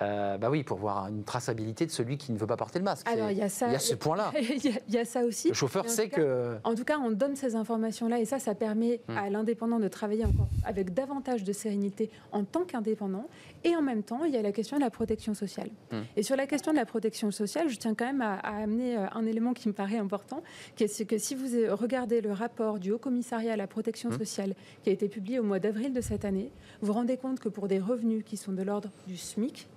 [0.01, 2.85] euh, bah oui, pour voir une traçabilité de celui qui ne veut pas porter le
[2.85, 3.07] masque.
[3.07, 3.67] Alors il y a ça.
[3.67, 4.31] il y a ce point-là.
[4.39, 5.49] il, y a, il y a ça aussi.
[5.49, 6.57] Le chauffeur sait cas, que.
[6.63, 9.17] En tout cas, on donne ces informations-là et ça, ça permet Hmm.
[9.17, 13.27] à l'indépendant de travailler encore avec davantage de sérénité en tant qu'indépendant.
[13.63, 15.69] Et en même temps, il y a la question de la protection sociale.
[15.91, 16.01] Hmm.
[16.15, 18.97] Et sur la question de la protection sociale, je tiens quand même à, à amener
[18.97, 20.43] euh, un élément qui me paraît important,
[20.75, 21.45] qui est c'est que si vous
[21.75, 24.17] regardez le rapport du Haut Commissariat à la protection Hmm.
[24.17, 27.39] sociale qui a été publié au mois d'avril de cette année, vous vous rendez compte
[27.39, 29.67] que pour des revenus qui sont de l'ordre du SMIC,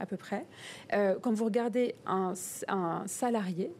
[0.00, 0.46] à peu près,
[0.92, 2.34] euh, quand vous regardez un,
[2.68, 3.72] un salarié,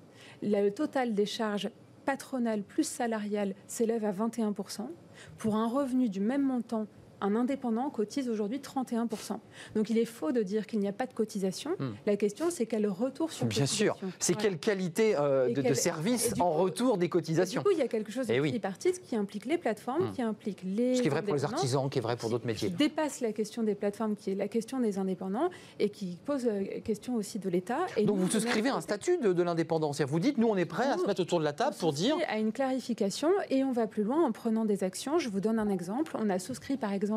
[0.43, 1.71] le total des charges
[2.05, 4.89] patronales plus salariales s'élève à 21%.
[5.37, 6.87] Pour un revenu du même montant,
[7.21, 9.39] un indépendant cotise aujourd'hui 31%.
[9.75, 11.71] Donc il est faux de dire qu'il n'y a pas de cotisation.
[11.79, 11.93] Hmm.
[12.07, 13.97] La question, c'est quel retour sur Bien sûr.
[14.19, 17.67] C'est quelle qualité euh, Et de, service et en coup- retour des Et cotisations Du
[17.67, 18.51] coup, il y a quelque chose de Eh oui.
[18.51, 20.13] tripartite qui implique les plateformes, Hmm.
[20.13, 20.97] qui implique les.
[20.97, 22.71] Ce qui est vrai pour les artisans, qui est vrai pour d'autres qui métiers.
[22.71, 26.65] dépasse la question des plateformes, qui est la question des indépendants, et qui pose euh,
[26.85, 27.79] question aussi de l'État.
[27.97, 30.01] Et Donc nous, vous souscrivez un statut de, de l'indépendance.
[30.03, 32.17] Vous dites, nous on est prêts à se mettre autour de la table pour dire.
[32.29, 35.19] à une clarification et on va plus loin en prenant des actions.
[35.19, 36.17] Je vous donne un exemple.
[36.19, 37.08] On a souscrit par exemple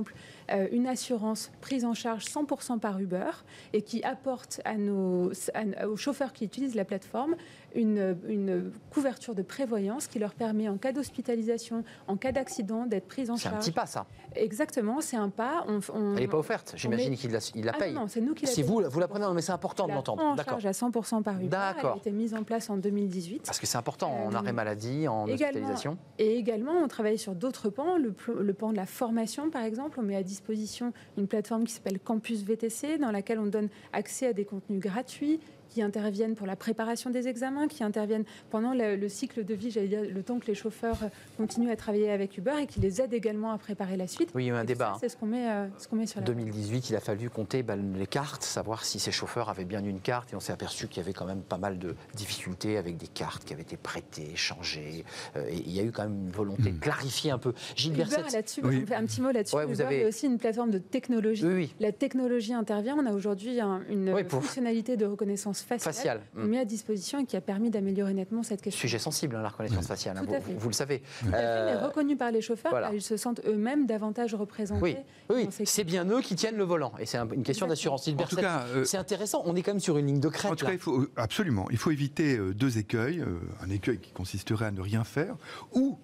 [0.51, 3.31] euh, une assurance prise en charge 100% par Uber
[3.73, 7.35] et qui apporte aux chauffeurs qui utilisent la plateforme
[7.75, 13.07] une, une couverture de prévoyance qui leur permet, en cas d'hospitalisation, en cas d'accident, d'être
[13.07, 13.55] pris en C'est charge.
[13.55, 14.05] un petit pas, ça.
[14.35, 15.65] Exactement, c'est un pas.
[15.67, 16.73] On, on- Elle n'est pas offerte.
[16.75, 17.93] J'imagine met- qu'il la, il la Ah paye.
[17.93, 19.93] non, c'est nous qui la Si vous, vous la prenez, non, mais c'est important de
[19.93, 20.23] l'entendre.
[20.23, 20.59] en D'accord.
[20.61, 21.47] charge à 100% par Uber.
[21.47, 21.91] D'accord.
[21.91, 23.43] Elle a été mise en place en 2018.
[23.45, 25.97] Parce que c'est important en Euh, arrêt maladie, en également- hospitalisation.
[26.17, 27.97] Et également, on travaille sur d'autres pans.
[27.97, 31.73] Le, le pan de la formation, par exemple, on met à disposition une plateforme qui
[31.73, 35.39] s'appelle Campus VTC, dans laquelle on donne accès à des contenus gratuits
[35.71, 39.71] qui interviennent pour la préparation des examens, qui interviennent pendant le, le cycle de vie,
[39.71, 40.97] j'allais dire, le temps que les chauffeurs
[41.37, 44.29] continuent à travailler avec Uber et qui les aident également à préparer la suite.
[44.35, 44.97] Oui, il y a eu un Et débat.
[44.99, 47.29] C'est ce qu'on met, euh, ce qu'on met sur En la 2018, il a fallu
[47.29, 50.33] compter bah, les cartes, savoir si ces chauffeurs avaient bien une carte.
[50.33, 53.07] Et on s'est aperçu qu'il y avait quand même pas mal de difficultés avec des
[53.07, 55.05] cartes qui avaient été prêtées, changées.
[55.37, 57.53] Euh, et il y a eu quand même une volonté de clarifier un peu.
[57.77, 58.85] Gilles Uber, là-dessus, Oui.
[58.93, 59.55] un petit mot là-dessus.
[59.55, 61.45] Ouais, vous Uber avez- est aussi une plateforme de technologie.
[61.45, 62.97] oui, oui, La technologie intervient.
[62.99, 66.21] On a aujourd'hui un- une Oui, pour- fonctionnalité de reconnaissance faciale, facial.
[66.35, 68.79] qu'on met à disposition et qui a permis d'améliorer nettement cette question.
[68.81, 70.17] Sujet sensible, hein, la reconnaissance faciale.
[70.17, 70.25] hein,
[70.57, 70.99] vous, le savez.
[70.99, 72.91] Tout à fait, mais Euh, reconnu par les chauffeurs, voilà.
[72.93, 74.81] ils se sentent eux-mêmes davantage représentés.
[74.81, 74.95] oui,
[75.29, 76.91] oui, ces- c'est bien eux qui tiennent le volant.
[76.99, 78.05] Et c'est un- une question d'assurance.
[78.05, 79.41] Gilles En tout Berset, cas, euh, c'est intéressant.
[79.45, 80.51] On est quand même sur une ligne de crête.
[80.51, 80.71] En tout là.
[80.71, 81.67] cas, il faut, euh, absolument.
[81.71, 83.23] Il faut éviter deux écueils.
[83.63, 85.35] un écueil qui consisterait à ne rien faire
[85.73, 85.97] ou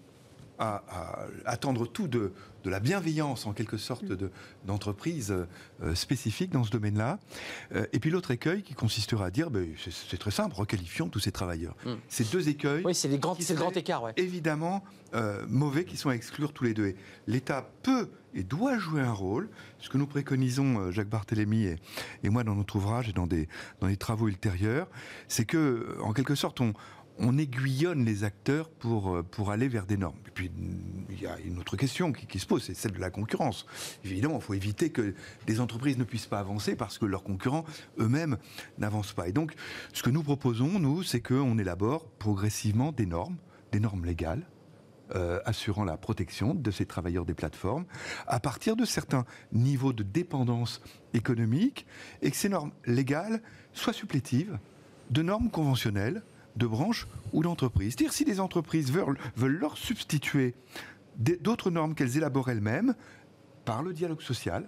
[0.60, 2.34] à, à attendre tout de,
[2.64, 4.32] de la bienveillance, en quelque sorte, de-
[4.66, 5.32] d'entreprises
[5.82, 7.20] euh, spécifiques dans ce domaine-là.
[7.76, 11.20] Euh, et puis l'autre écueil qui consisterait à dire, ben, c'est très simple, requalifions tous
[11.20, 11.76] ces travailleurs.
[11.86, 11.94] Mm.
[12.10, 14.04] Ces deux écueils Oui, c'est le grand écart.
[14.04, 14.14] Ouais.
[14.18, 14.84] évidemment
[15.14, 16.94] euh, mauvais qui sont à exclure tous les deux.
[17.28, 19.50] L'État peut et doit jouer un rôle.
[19.80, 21.76] Ce que nous préconisons, Jacques Barthélemy et,
[22.24, 23.48] et moi, dans notre ouvrage et dans des,
[23.80, 24.88] dans des travaux ultérieurs,
[25.28, 26.74] c'est que, en quelque sorte, on,
[27.20, 30.20] on aiguillonne les acteurs pour, euh, pour aller vers des normes.
[30.28, 30.52] Et puis,
[31.10, 33.66] il y a une autre question qui, se pose, c'est celle de la concurrence.
[34.04, 35.14] Évidemment, il faut éviter que
[35.46, 37.66] des entreprises ne puissent pas avancer parce que leurs concurrents
[38.00, 38.38] eux-mêmes
[38.78, 39.28] n'avancent pas.
[39.28, 39.54] Et donc,
[39.94, 43.38] ce que nous proposons, nous, c'est qu'on élabore progressivement des normes,
[43.72, 44.46] des normes légales,
[45.16, 47.86] euh, assurant la protection de ces travailleurs des plateformes
[48.28, 50.82] à partir de certains niveaux de dépendance
[51.14, 51.88] économique
[52.22, 53.42] et que ces normes légales
[53.72, 54.60] soient supplétives
[55.10, 56.24] de normes conventionnelles
[56.58, 57.94] de branches ou d'entreprises.
[57.98, 60.54] C'est-à-dire si les entreprises veulent, veulent leur substituer
[61.18, 62.96] des- d'autres normes qu'elles élaborent elles-mêmes
[63.66, 64.66] par le dialogue social,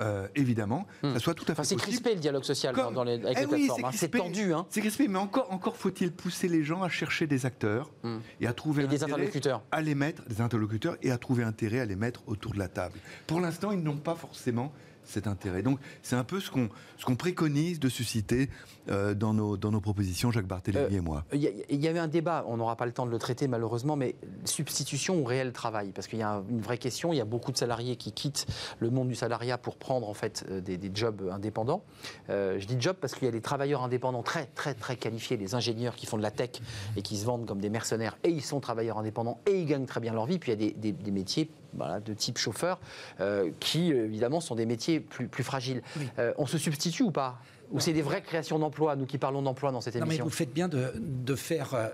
[0.00, 1.12] euh, évidemment, Hmm.
[1.14, 3.14] ça soit tout à fait Enfin, c'est crispé le dialogue social dans- Comme- dans les,
[3.24, 3.84] avec Eh les oui, plateformes.
[3.84, 3.88] hein.
[3.92, 4.18] C'est crispé.
[4.18, 4.54] tendu.
[4.54, 4.66] Hein.
[4.70, 8.18] C'est crispé, mais encore, encore faut-il pousser les gens à chercher des acteurs Hmm.
[8.40, 9.62] et à trouver Et des interlocuteurs.
[9.70, 12.68] à les mettre, des interlocuteurs, et à trouver intérêt à les mettre autour de la
[12.68, 12.98] table.
[13.26, 14.72] Pour l'instant, ils n'ont pas forcément
[15.04, 15.62] cet intérêt.
[15.62, 18.48] Donc, c'est un peu ce qu'on ce qu'on préconise de susciter
[18.88, 21.24] euh, dans, nos, dans nos propositions, Jacques Barthélémy Euh, et moi.
[21.32, 23.48] Il y, a- y avait un débat, on n'aura pas le temps de le traiter
[23.48, 25.90] malheureusement, mais substitution ou réel travail?
[25.92, 28.12] Parce qu'il y a un- une vraie question, il y a beaucoup de salariés qui
[28.12, 28.46] quittent
[28.78, 31.82] le monde du salariat pour prendre en fait euh, des, des jobs indépendants.
[32.30, 35.36] Euh, je dis job parce qu'il y a des travailleurs indépendants très très très qualifiés,
[35.36, 36.50] les ingénieurs qui font de la tech
[36.96, 39.86] et qui se vendent comme des mercenaires et ils sont travailleurs indépendants et ils gagnent
[39.86, 40.38] très bien leur vie.
[40.38, 42.80] Puis il y a des, des- des métiers voilà, de type chauffeur
[43.20, 45.82] euh, qui évidemment sont des métiers plus, plus fragiles.
[46.18, 47.38] Euh, on se substitue ou pas
[47.70, 50.24] Ou c'est des vraies créations d'emplois, nous qui parlons d'emploi dans cette Non, mais émission
[50.24, 51.88] vous faites bien de, de faire, euh,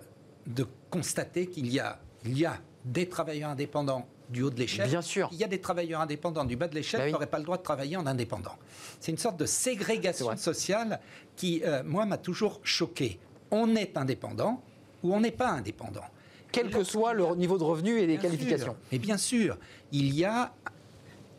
[0.47, 4.89] de constater qu'il y a, il y a des travailleurs indépendants du haut de l'échelle.
[4.89, 5.29] Bien sûr.
[5.33, 7.45] Il y a des travailleurs indépendants du bas de l'échelle Bah qui n'auraient pas le
[7.45, 8.57] droit de travailler en indépendant.
[9.01, 11.01] C'est une sorte de ségrégation sociale
[11.37, 13.18] qui, euh, moi, m'a toujours choqué.
[13.51, 14.62] On est indépendant
[15.03, 16.05] ou on n'est pas indépendant.
[16.53, 18.76] Quel que soit le niveau de revenu et les Bien qualifications.
[18.92, 19.57] Mais bien sûr,
[19.92, 20.55] il y a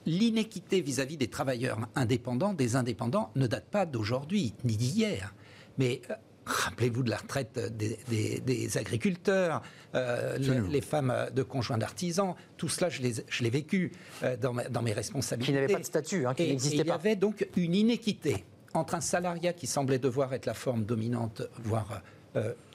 [0.05, 5.33] l'inéquité vis-à-vis des travailleurs indépendants, des indépendants, ne date pas d'aujourd'hui ni d'hier.
[5.77, 6.13] Mais euh,
[6.45, 9.61] rappelez-vous de la retraite des, des- des agriculteurs,
[9.95, 10.37] euh,
[10.69, 13.91] les, femmes de conjoints d'artisans, tout cela, je l'ai je l'ai vécu
[14.23, 15.51] euh, dans, ma- dans mes responsabilités.
[15.51, 16.95] Qui n'avaient pas de statut, hein, qui Et- et n'existaient Il y pas.
[16.95, 22.01] avait donc une inéquité entre un salariat qui semblait devoir être la forme dominante, voire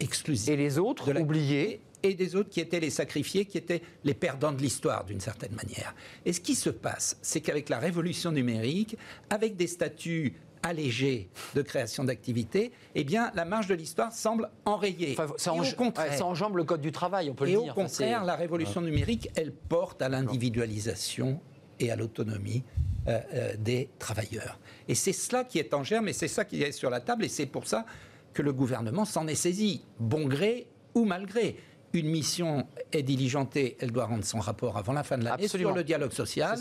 [0.01, 3.83] exclusive Et les autres, la- oubliés, et des autres qui étaient les sacrifiés, qui étaient
[4.05, 5.95] les perdants de l'histoire d'une certaine manière.
[6.27, 8.97] Et ce qui se passe, c'est qu'avec la révolution numérique,
[9.31, 15.15] avec des statuts allégés de création d'activités, eh bien, la marge de l'histoire semble enrayée.
[15.19, 17.53] enfin, ça, Et au contraire, ouais, ça enjambe le code du travail, on peut et
[17.53, 17.73] le au dire.
[17.77, 21.41] Enfin, c'est- contraire, la révolution numérique, elle porte à l'individualisation
[21.81, 22.63] et à l'autonomie
[23.09, 24.59] euh, euh, des travailleurs.
[24.89, 27.25] Et c'est cela qui est en germe, et c'est ça qui est sur la table,
[27.27, 27.85] et c'est pour ça
[28.33, 31.57] que le gouvernement s'en est saisi, bon gré ou mal gré.
[31.95, 35.73] Une mission est diligentée, elle doit rendre son rapport avant la fin de l'année sur
[35.73, 36.59] le dialogue social,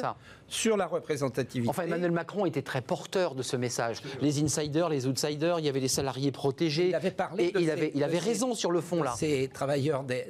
[0.48, 1.68] sur la représentativité.
[1.70, 3.98] Enfin, Emmanuel Macron était très porteur de ce message.
[4.22, 6.90] Les insiders, les outsiders, il y avait les salariés protégés.
[6.90, 9.16] Il avait parlé et de il avait, il raison sur le fond, là.
[9.18, 10.28] Ces travailleurs des-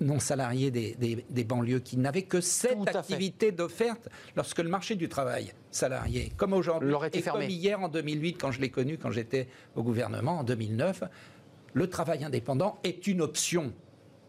[0.00, 4.96] non salariés des, des- des banlieues qui n'avaient que cette activité d'offerte lorsque le marché
[4.96, 7.44] du travail salarié, comme aujourd'hui, et fermé.
[7.46, 9.46] comme hier en 2008 quand je l'ai connu, quand j'étais
[9.76, 11.04] au gouvernement en 2009,
[11.72, 13.72] le travail indépendant est une option.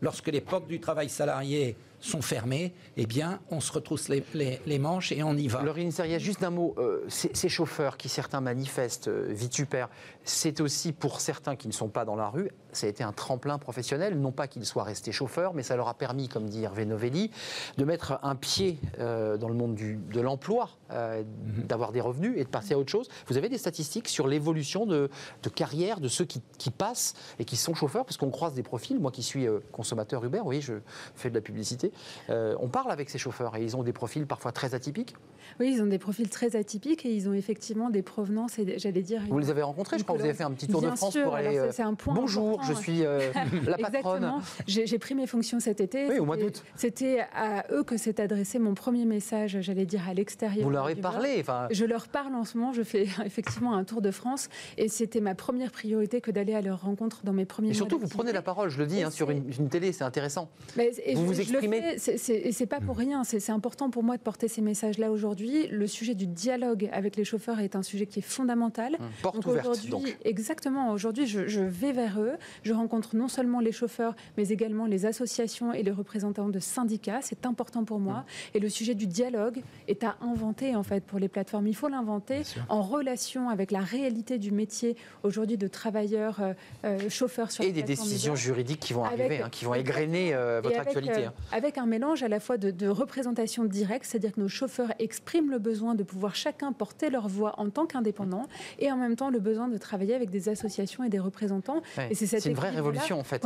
[0.02, 5.12] Lorsque les portes du travail salarié sont fermées, eh bien, on se retrousse les, manches
[5.12, 5.62] et on y va.
[5.62, 6.74] Laurine a juste un mot.
[6.80, 9.90] Euh, ces, chauffeurs qui, certains manifestent, euh, vitupèrent,
[10.24, 13.12] c'est aussi pour certains qui ne sont pas dans la rue, ça a été un
[13.12, 14.20] tremplin professionnel.
[14.20, 17.32] Non pas qu'ils soient restés chauffeurs, mais ça leur a permis, comme dit Hervé Novelli,
[17.78, 21.66] de mettre un pied euh, dans le monde du, de l'emploi, mhm.
[21.68, 23.10] d'avoir des revenus et de passer à autre chose.
[23.28, 25.10] Vous avez des statistiques sur l'évolution de,
[25.54, 28.06] carrière de ceux qui, qui, passent et qui sont chauffeurs?
[28.06, 29.00] Parce qu'on croise des profils.
[29.00, 30.74] Moi qui suis consommateur Uber, oui, je
[31.16, 31.92] fais de la publicité.
[32.30, 35.16] Euh, on parle avec ces chauffeurs et ils ont des profils parfois très atypiques?
[35.60, 39.22] Oui, ils ont des profils très atypiques et ils ont effectivement des provenances, j'allais dire.
[39.30, 41.36] Vous les avez rencontrés, je crois vous avez fait un petit tour de France pour
[41.36, 41.58] aller.
[41.58, 43.32] Euh, c'est un point bonjour, je suis euh,
[43.66, 44.24] la patronne.
[44.24, 44.42] Exactement.
[44.68, 46.08] J'ai pris mes fonctions cet été.
[46.10, 46.64] Oui, au mois d'août.
[46.76, 50.64] C'était à eux que s'est adressé mon premier message, j'allais dire à l'extérieur.
[50.64, 51.68] Vous leur avez parlé enfin...
[51.72, 55.22] Je leur parle en ce moment, je fais effectivement un tour de France et c'était
[55.22, 58.32] ma première priorité que d'aller à leur rencontre dans mes premiers Et surtout, vous prenez
[58.32, 60.50] la parole, je le dis, hein, sur une, télé, c'est intéressant.
[60.78, 61.98] Mais, vous vous exprimez
[62.42, 63.24] et c'est pas pour rien.
[63.24, 65.68] C'est important pour moi de porter ces messages-là aujourd'hui.
[65.68, 68.96] Le sujet du dialogue avec les chauffeurs est un sujet qui est fondamental.
[69.00, 70.01] Hum, porte ouverte, donc.
[70.26, 70.92] Exactement.
[70.92, 72.34] Aujourd'hui, je, vais vers eux.
[72.64, 77.20] Je rencontre non seulement les chauffeurs, mais également les associations et les représentants de syndicats.
[77.22, 78.18] C'est important pour moi.
[78.18, 78.24] Hum.
[78.56, 81.68] Et le sujet du dialogue est à inventer en fait pour les plateformes.
[81.68, 86.54] Il faut l'inventer en relation avec la réalité du métier aujourd'hui de travailleurs euh,
[86.86, 90.62] euh, chauffeurs sur et des décisions juridiques qui vont arriver, hein, qui vont égrener euh,
[90.64, 91.26] votre actualité.
[91.26, 91.34] Hein.
[91.52, 95.60] Avec un mélange à la fois de, représentation directe, c'est-à-dire que nos chauffeurs expriment le
[95.60, 98.48] besoin de pouvoir chacun porter leur voix en tant qu'indépendant,
[98.80, 101.82] et en même temps le besoin de travailler avec des associations et des représentants.
[102.10, 103.42] et c'est une vraie révolution en fait.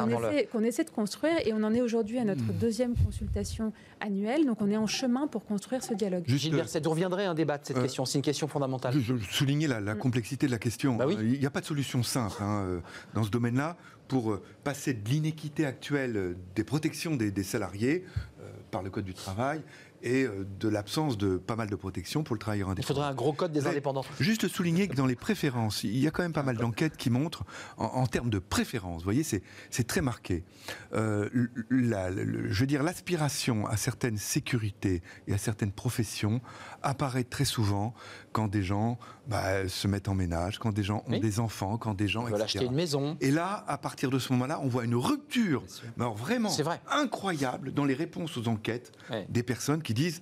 [0.51, 2.57] Qu'on essaie, de construire, et on en est aujourd'hui à notre hmm.
[2.59, 6.23] deuxième consultation annuelle, donc on est en chemin pour construire ce dialogue.
[6.27, 8.93] Gilles Berset, vous reviendrez à un débat de cette euh, question, c'est une question fondamentale.
[8.99, 9.99] Je, souligner la, la, hmm.
[9.99, 10.95] complexité de la question.
[10.95, 12.79] Bah il n'y a pas de solution simple hein, euh,
[13.13, 13.77] dans ce domaine-là
[14.07, 18.05] pour euh, passer de l'inéquité actuelle des protections des, des salariés
[18.71, 19.61] par le Code du travail
[20.03, 22.85] et euh, de l'absence de pas mal de protection pour le travailleur indépendant.
[22.85, 24.03] Il faudrait un gros code des indépendants.
[24.19, 27.09] Juste souligner que dans les préférences, il y a quand même pas mal d'enquêtes qui
[27.09, 27.43] montrent,
[27.77, 30.43] en, termes de préférences, vous voyez, c'est très marqué.
[30.93, 31.29] Euh,
[31.69, 36.41] je veux dire, l'aspiration à certaines sécurités et à certaines professions
[36.81, 37.93] apparaît très souvent
[38.35, 41.93] quand des gens bah, se mettent en ménage, quand des gens ont des enfants, quand
[41.93, 43.15] des gens veulent acheter une maison.
[43.21, 45.63] Et là, à partir de ce moment-là, on voit une rupture,
[45.95, 46.51] vraiment
[46.91, 48.91] incroyable dans les réponses aux enquêtes
[49.29, 50.21] des personnes qui disent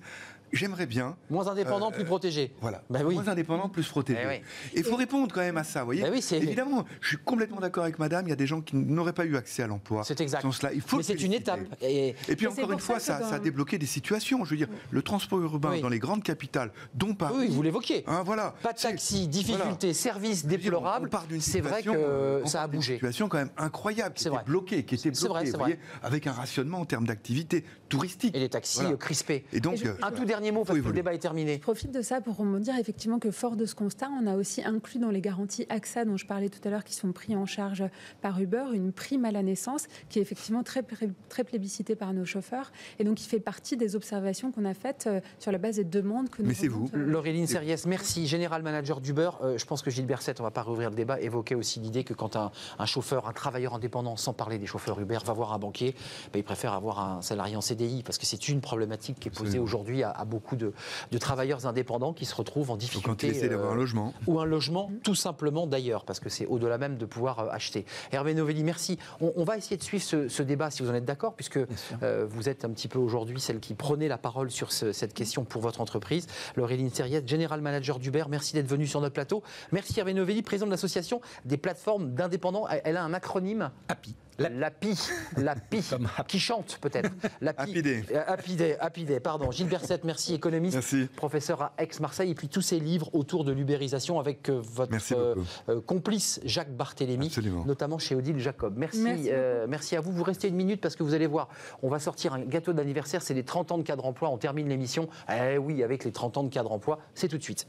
[0.54, 1.16] j'aimerais bien.
[1.30, 2.52] Moins indépendant, plus euh, protégé.
[2.60, 2.82] Voilà.
[2.90, 4.20] Bah moins indépendant, plus protégé.
[4.20, 4.42] Et
[4.74, 6.02] eh il faut répondre quand même à ça, vous voyez.
[6.02, 8.76] Bah oui, Évidemment, je suis complètement d'accord avec madame, il y a des gens qui
[8.76, 10.02] n'auraient pas eu accès à l'emploi.
[10.04, 10.44] C'est exact.
[10.74, 11.60] il faut Mais c'est une étape.
[11.82, 14.44] Et, puis encore une fois, ça, a débloqué des situations.
[14.44, 17.34] Je veux dire, le transport urbain dans les grandes capitales, dont Paris.
[17.38, 18.04] Oui, vous l'évoquiez.
[18.06, 18.54] Hein, voilà.
[18.62, 21.10] Pas de taxi, difficultés, services déplorables.
[21.40, 22.94] C'est vrai que ça a bougé.
[22.94, 26.32] Une situation quand même incroyable, qui était bloquée, qui était bloquée, vous voyez, avec un
[26.32, 28.34] rationnement en termes d'activité touristique.
[28.36, 29.44] Et les taxis crispés.
[29.52, 31.54] Et donc, un tout dernier mot, parce que le débat est terminé.
[31.54, 34.62] Je profite de ça pour dire effectivement que fort de ce constat, on a aussi
[34.62, 37.46] inclus dans les garanties AXA dont je parlais tout à l'heure, qui sont pris en
[37.46, 37.84] charge
[38.20, 40.82] par Uber, une prime à la naissance qui est effectivement très,
[41.28, 45.06] très plébiscitée par nos chauffeurs et donc qui fait partie des observations qu'on a faites
[45.06, 46.88] euh, sur la base des demandes que nous Mais c'est vous.
[46.92, 48.26] Laureline Serriès, merci.
[48.26, 50.96] Général manager d'Uber, euh, je pense que Gilles Berset, on ne va pas rouvrir le
[50.96, 52.50] débat, évoquait aussi l'idée que quand un,
[52.86, 55.94] chauffeur, un travailleur indépendant, sans parler des chauffeurs Uber, va voir un banquier,
[56.32, 59.36] ben, il préfère avoir un salarié en CDI parce que c'est une problématique qui est
[59.36, 60.72] posée aujourd'hui à, beaucoup de,
[61.10, 63.32] de travailleurs indépendants qui se retrouvent en difficulté.
[63.32, 64.14] quand d'avoir un euh, logement.
[64.26, 67.84] Ou un logement, tout simplement d'ailleurs, parce que c'est au-delà même de pouvoir euh, acheter.
[68.12, 68.98] Hervé Novelli, merci.
[69.20, 71.58] On, va essayer de suivre ce, débat, si vous en êtes d'accord, puisque
[72.02, 75.44] euh, vous êtes un petit peu aujourd'hui celle qui prenait la parole sur cette question
[75.44, 76.26] pour votre entreprise.
[76.56, 79.42] Laureline Serriette, General Manager d'Uber, merci d'être venu sur notre plateau.
[79.72, 82.66] Merci Hervé Novelli, président de l'association des plateformes d'indépendants.
[82.84, 84.14] Elle a un acronyme API.
[84.38, 84.98] L'API,
[85.36, 85.82] l'API,
[86.28, 87.10] qui chante peut-être.
[87.40, 88.04] L'API.
[88.26, 89.50] Apidé, Apidé, pardon.
[89.50, 90.80] Gilles Berset, merci, économiste,
[91.16, 95.34] professeur à Aix-Marseille, et puis tous ces livres autour de l'ubérisation avec euh, votre euh,
[95.68, 97.30] euh, complice Jacques Barthélémy,
[97.66, 98.74] notamment chez Odile Jacob.
[98.76, 99.30] Merci,
[99.68, 100.12] merci, à vous.
[100.12, 101.48] Vous restez une minute parce que vous allez voir,
[101.82, 104.68] on va sortir un gâteau d'anniversaire, c'est les 30 ans de cadre emploi, on termine
[104.68, 105.08] l'émission.
[105.30, 107.66] Eh oui, avec les 30 ans de cadre emploi, c'est tout de suite.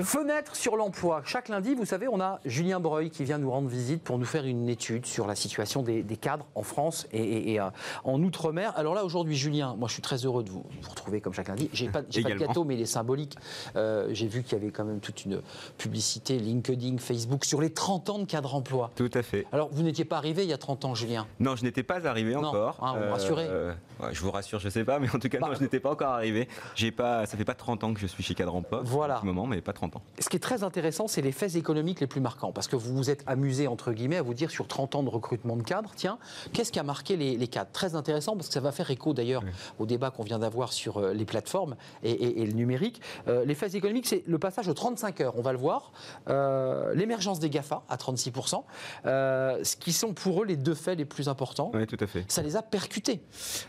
[0.00, 1.20] Fenêtre sur l'emploi.
[1.26, 4.24] Chaque lundi, vous savez, on a Julien Breuil qui vient nous rendre visite pour nous
[4.24, 7.68] faire une étude sur la situation des, cadres en France et, euh,
[8.04, 8.72] en Outre-mer.
[8.76, 11.68] Alors là, aujourd'hui, Julien, moi je suis très heureux de vous, retrouver comme chaque lundi.
[11.72, 13.36] J'ai pas, pas de gâteau, mais il est symbolique.
[13.76, 15.42] Euh, j'ai vu qu'il y avait quand même toute une
[15.76, 18.90] publicité LinkedIn, Facebook sur les 30 ans de cadre emploi.
[18.94, 19.46] Tout à fait.
[19.52, 21.26] Alors, vous n'étiez pas arrivé il y a 30 ans, Julien?
[21.40, 22.78] Non, je n'étais pas arrivé encore.
[22.80, 23.74] Hein, vous rassurez euh,
[24.12, 25.80] Je vous rassure, je ne sais pas, mais en tout cas, non, bah, je n'étais
[25.80, 26.48] pas encore arrivé.
[26.76, 28.80] J'ai pas, ça fait pas 30 ans que je suis chez Cadre Emploi.
[28.84, 29.20] Voilà.
[29.24, 30.02] Moment, mais pas 30 ans.
[30.18, 32.52] Ce qui est très intéressant, c'est les faits économiques les plus marquants.
[32.52, 35.08] Parce que vous vous êtes amusé, entre guillemets, à vous dire sur 30 ans de
[35.08, 36.18] recrutement de cadres, tiens,
[36.52, 37.70] qu'est-ce qui a marqué les, cadres?
[37.72, 39.42] Très intéressant, parce que ça va faire écho d'ailleurs
[39.78, 43.00] au débat qu'on vient d'avoir sur euh, les plateformes et, le numérique.
[43.28, 45.92] Euh, les faits économiques, c'est le passage aux 35 heures, on va le voir.
[46.28, 48.62] Euh, l'émergence des GAFA à 36%,
[49.04, 51.70] ce qui sont pour eux les deux faits les plus importants.
[51.74, 52.24] Oui, tout à fait.
[52.28, 53.20] Ça les a percutés.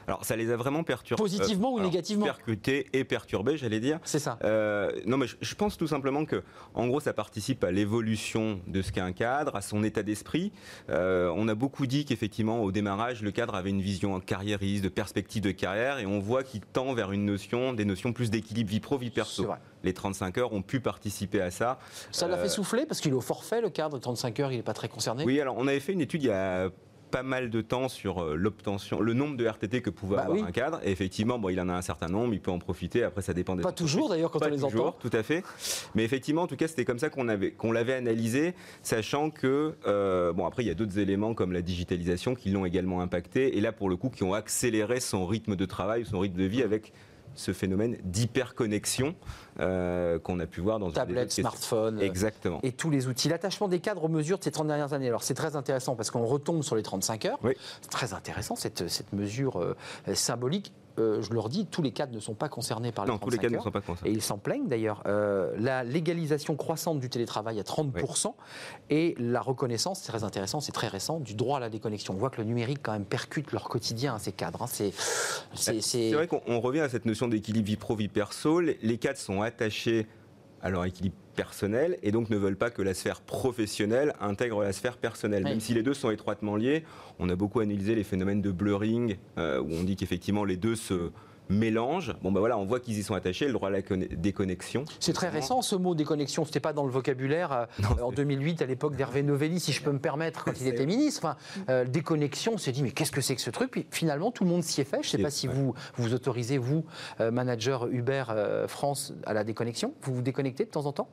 [0.07, 1.22] Alors, ça les a vraiment perturbés.
[1.22, 2.26] Positivement ou négativement?
[2.26, 3.99] Percutés et perturbés, j'allais dire.
[4.03, 4.38] C'est ça.
[5.05, 6.43] non, mais je pense tout simplement que,
[6.74, 10.51] en gros, ça participe à l'évolution de ce qu'est un cadre, à son état d'esprit.
[10.89, 14.89] Euh, on a beaucoup dit qu'effectivement, au démarrage, le cadre avait une vision carriériste, de
[14.89, 18.70] perspective de carrière, et on voit qu'il tend vers une notion, des notions plus d'équilibre
[18.70, 19.47] vie pro, vie perso.
[19.84, 21.80] Les 35 heures ont pu participer à ça.
[22.12, 24.58] Ça l'a fait euh, souffler parce qu'il est au forfait, le cadre, 35 heures, il
[24.58, 25.26] n'est pas très concerné?
[25.26, 26.70] Oui, alors on avait fait une étude il y a
[27.14, 30.43] pas mal de temps sur euh, l'obtention, le nombre de RTT que pouvait bah avoir
[30.43, 30.80] un cadre.
[30.84, 33.03] Et effectivement, bon, il en a un certain nombre, il peut en profiter.
[33.03, 33.61] Après, ça dépend des.
[33.61, 34.93] Pas toujours d'ailleurs quand on les entend.
[34.93, 35.43] Tout à fait.
[35.93, 39.76] Mais effectivement, en tout cas, c'était comme ça qu'on avait qu'on l'avait analysé, sachant que
[39.86, 43.59] euh, bon, après, il y a d'autres éléments comme la digitalisation qui l'ont également impacté.
[43.59, 46.45] Et là, pour le coup, qui ont accéléré son rythme de travail, son rythme de
[46.45, 46.93] vie avec
[47.36, 49.16] ce phénomène d'hyperconnexion
[49.60, 53.30] euh, qu'on a pu voir dans tablette, smartphone, exactement, et tous les outils.
[53.30, 55.08] L'attachement des cadres aux mesures de ces 30 dernières années.
[55.08, 57.39] Alors c'est très intéressant parce qu'on retombe sur les 35 heures.
[57.82, 59.76] C'est très intéressant cette, cette mesure euh,
[60.14, 60.74] symbolique.
[61.00, 63.26] Euh, je leur dis, tous les cadres ne sont pas concernés par les non, 35
[63.26, 64.12] tous les cadres ne sont pas concernés.
[64.12, 65.04] Et ils s'en plaignent d'ailleurs.
[65.06, 68.34] la légalisation croissante du télétravail à 30%
[68.89, 72.14] et la reconnaissance, c'est très intéressant, c'est très récent, du droit à la déconnexion.
[72.14, 74.64] On voit que le numérique quand même percute leur quotidien, à ces cadres.
[74.64, 74.68] Hein.
[74.68, 78.60] C'est, c'est, vrai qu'on revient à cette notion d'équilibre vie pro, vie perso.
[78.60, 80.08] Les cadres sont attachés
[80.62, 84.74] à leur équilibre personnel et donc ne veulent pas que la sphère professionnelle intègre la
[84.74, 85.44] sphère personnelle.
[85.44, 86.84] Même si les deux sont étroitement liés,
[87.20, 90.76] on a beaucoup analysé les phénomènes de blurring, euh, où on dit qu'effectivement les deux
[90.76, 91.12] se
[91.50, 92.14] mélange.
[92.22, 94.86] Bon ben voilà, on voit qu'ils y sont attachés, le droit à la déconnexion.
[95.00, 97.66] C'est très récent ce mot déconnexion, c'était pas dans le vocabulaire euh,
[98.02, 101.26] en 2008 à l'époque d'Hervé Novelli, si je peux me permettre, quand il était ministre.
[101.26, 101.38] Enfin,
[101.70, 103.72] euh, déconnexion, on s'est dit mais qu'est-ce que c'est que ce truc?
[103.72, 105.04] Puis finalement tout le monde s'y est fait.
[105.04, 106.86] Je sais pas si vous vous autorisez vous,
[107.20, 108.24] euh, manager Uber
[108.68, 109.94] France, à la déconnexion.
[110.02, 111.10] Vous vous déconnectez de temps en temps?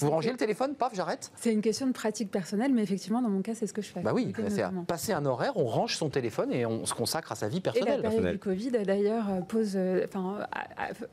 [0.00, 3.28] Vous rangez le téléphone, paf, j'arrête C'est une question de pratique personnelle, mais effectivement, dans
[3.28, 4.00] mon cas, c'est ce que je fais.
[4.00, 7.34] Bah oui, c'est passer un horaire, on range son téléphone et on se consacre à
[7.34, 8.00] sa vie personnelle.
[8.00, 10.46] Et la période du Covid, d'ailleurs, euh, pose, euh, enfin,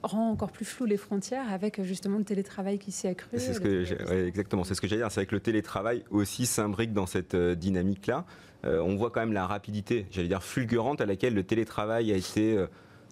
[0.03, 3.37] rend encore plus flou les frontières avec euh, justement le télétravail qui s'est accru.
[3.37, 5.11] C'est ce que exactement, c'est ce que j'allais dire.
[5.11, 8.25] C'est avec le télétravail aussi s'imbrique dans cette dynamique-là.
[8.63, 12.65] on voit quand même la rapidité, j'allais dire fulgurante, à laquelle le télétravail a été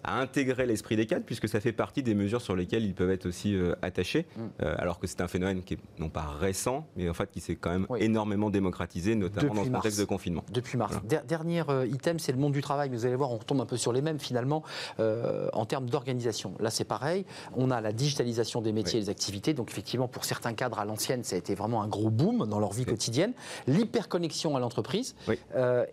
[0.04, 3.10] à intégrer l'esprit des cadres, puisque ça fait partie des mesures sur lesquelles ils peuvent
[3.10, 4.40] être aussi euh, attachés, mm.
[4.62, 7.40] euh, alors que c'est un phénomène qui est non pas récent, mais en fait qui
[7.40, 10.44] s'est quand même énormément démocratisé, notamment dans le contexte de confinement.
[10.52, 10.96] Depuis mars.
[11.26, 12.88] Dernier euh, item, c'est le monde du travail.
[12.88, 14.62] Vous allez voir, on retombe un peu sur les mêmes finalement
[14.98, 16.54] en termes d'organisation.
[16.60, 17.24] Là, c'est pareil.
[17.56, 19.54] On a la digitalisation des métiers et des activités.
[19.54, 22.58] Donc effectivement, pour certains cadres à l'ancienne, ça a été vraiment un gros boom dans
[22.58, 23.32] leur vie quotidienne.
[23.66, 25.14] L'hyperconnexion à l'entreprise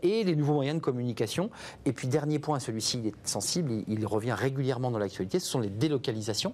[0.01, 1.49] et les nouveaux moyens de communication.
[1.85, 3.71] Et puis dernier point, celui-ci, il est sensible.
[3.87, 6.53] il il revient régulièrement dans l'actualité, ce sont les délocalisations.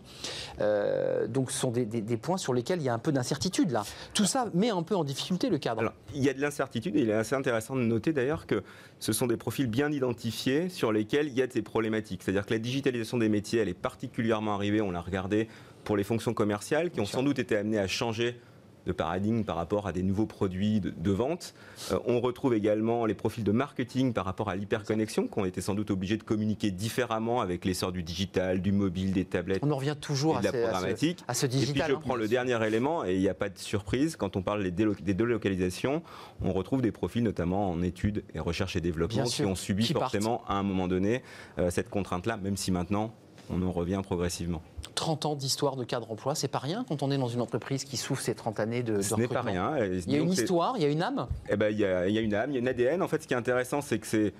[0.61, 1.85] Euh, donc ce sont des,
[2.17, 3.83] points sur lesquels il y a un peu d'incertitude là.
[4.13, 5.81] Tout ça met un peu en difficulté le cadre.
[5.81, 8.63] Alors, il y a de l'incertitude et il est assez intéressant de noter d'ailleurs que
[8.99, 12.23] ce sont des profils bien identifiés sur lesquels il y a des problématiques.
[12.23, 15.47] C'est-à-dire que la digitalisation des métiers, elle est particulièrement arrivée, on l'a regardé
[15.83, 18.39] pour les fonctions commerciales qui ont sans doute été amenées à changer
[18.85, 21.53] de paradigme par rapport à des nouveaux produits de, vente.
[21.91, 25.75] Euh, on retrouve également les profils de marketing par rapport à l'hyperconnexion, ont été sans
[25.75, 29.59] doute obligés de communiquer différemment avec l'essor du digital, du mobile, des tablettes.
[29.63, 31.23] On en revient toujours à, la programmatique.
[31.27, 31.69] À, ce, digital.
[31.69, 32.01] Et puis je hein.
[32.01, 35.13] prends le dernier élément, et il n'y a pas de surprise, quand on parle des,
[35.13, 36.01] délocalisations,
[36.41, 40.43] on retrouve des profils notamment en études et recherche et développement qui ont subi forcément
[40.47, 41.21] à un moment donné
[41.59, 43.13] euh, cette contrainte-là, même si maintenant
[43.49, 44.61] on en revient progressivement.
[44.95, 47.83] 30 ans d'histoire de cadre emploi, c'est pas rien quand on est dans une entreprise
[47.83, 49.77] qui souffre ces 30 années de, Ce n'est pas rien.
[49.77, 52.07] Il y a une histoire, il y a une âme eh ben, il, y a,
[52.07, 53.01] il y a une âme, il y a une ADN.
[53.01, 54.33] En fait, ce qui est intéressant, c'est que c'est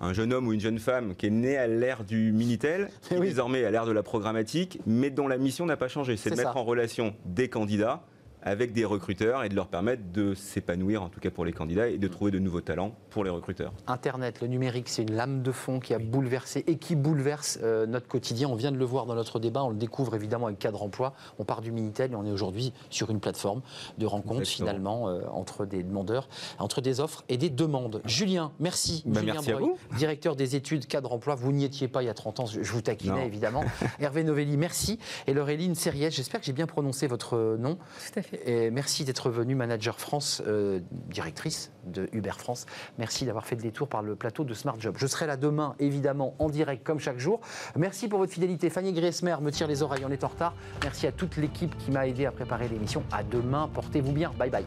[0.00, 3.18] un jeune homme ou une jeune femme qui est né à l'ère du Minitel, qui
[3.18, 6.16] désormais à l'ère de la programmatique, mais dont la mission n'a pas changé.
[6.16, 8.02] C'est de mettre en relation des candidats
[8.46, 11.88] avec des recruteurs et de leur permettre de s'épanouir, en tout cas pour les candidats,
[11.88, 13.72] et de trouver de nouveaux talents pour les recruteurs.
[13.88, 17.86] Internet, le numérique, c'est une lame de fond qui a bouleversé et qui bouleverse euh,
[17.86, 18.48] notre quotidien.
[18.48, 21.12] On vient de le voir dans notre débat, on le découvre évidemment avec Cadre Emploi.
[21.40, 23.62] On part du Minitel et on est aujourd'hui sur une plateforme
[23.98, 24.68] de rencontre Exactement.
[24.68, 26.28] finalement euh, entre des demandeurs,
[26.60, 28.00] entre des offres et des demandes.
[28.04, 29.02] Julien, merci.
[29.06, 29.78] Bah, Julien merci à Breuil, vous.
[29.98, 31.34] directeur des études Cadre Emploi.
[31.34, 33.26] Vous n'y étiez pas il y a 30 ans, je vous taquinais Non.
[33.26, 33.64] évidemment.
[33.98, 35.00] Hervé Novelli, merci.
[35.26, 37.74] Et Laureline Serriès, j'espère que j'ai bien prononcé votre euh, nom.
[37.74, 38.35] Tout à fait.
[38.72, 42.66] Merci d'être venue, manager France, euh, directrice de Uber France.
[42.98, 44.96] Merci d'avoir fait le détour par le plateau de Smart Job.
[44.98, 47.40] Je serai là demain, évidemment, en direct, comme chaque jour.
[47.76, 48.70] Merci pour votre fidélité.
[48.70, 50.54] Fanny Griesmer me tire les oreilles, on est en retard.
[50.82, 53.02] Merci à toute l'équipe qui m'a aidé à préparer l'émission.
[53.12, 54.32] À demain, portez-vous bien.
[54.38, 54.64] Bye bye.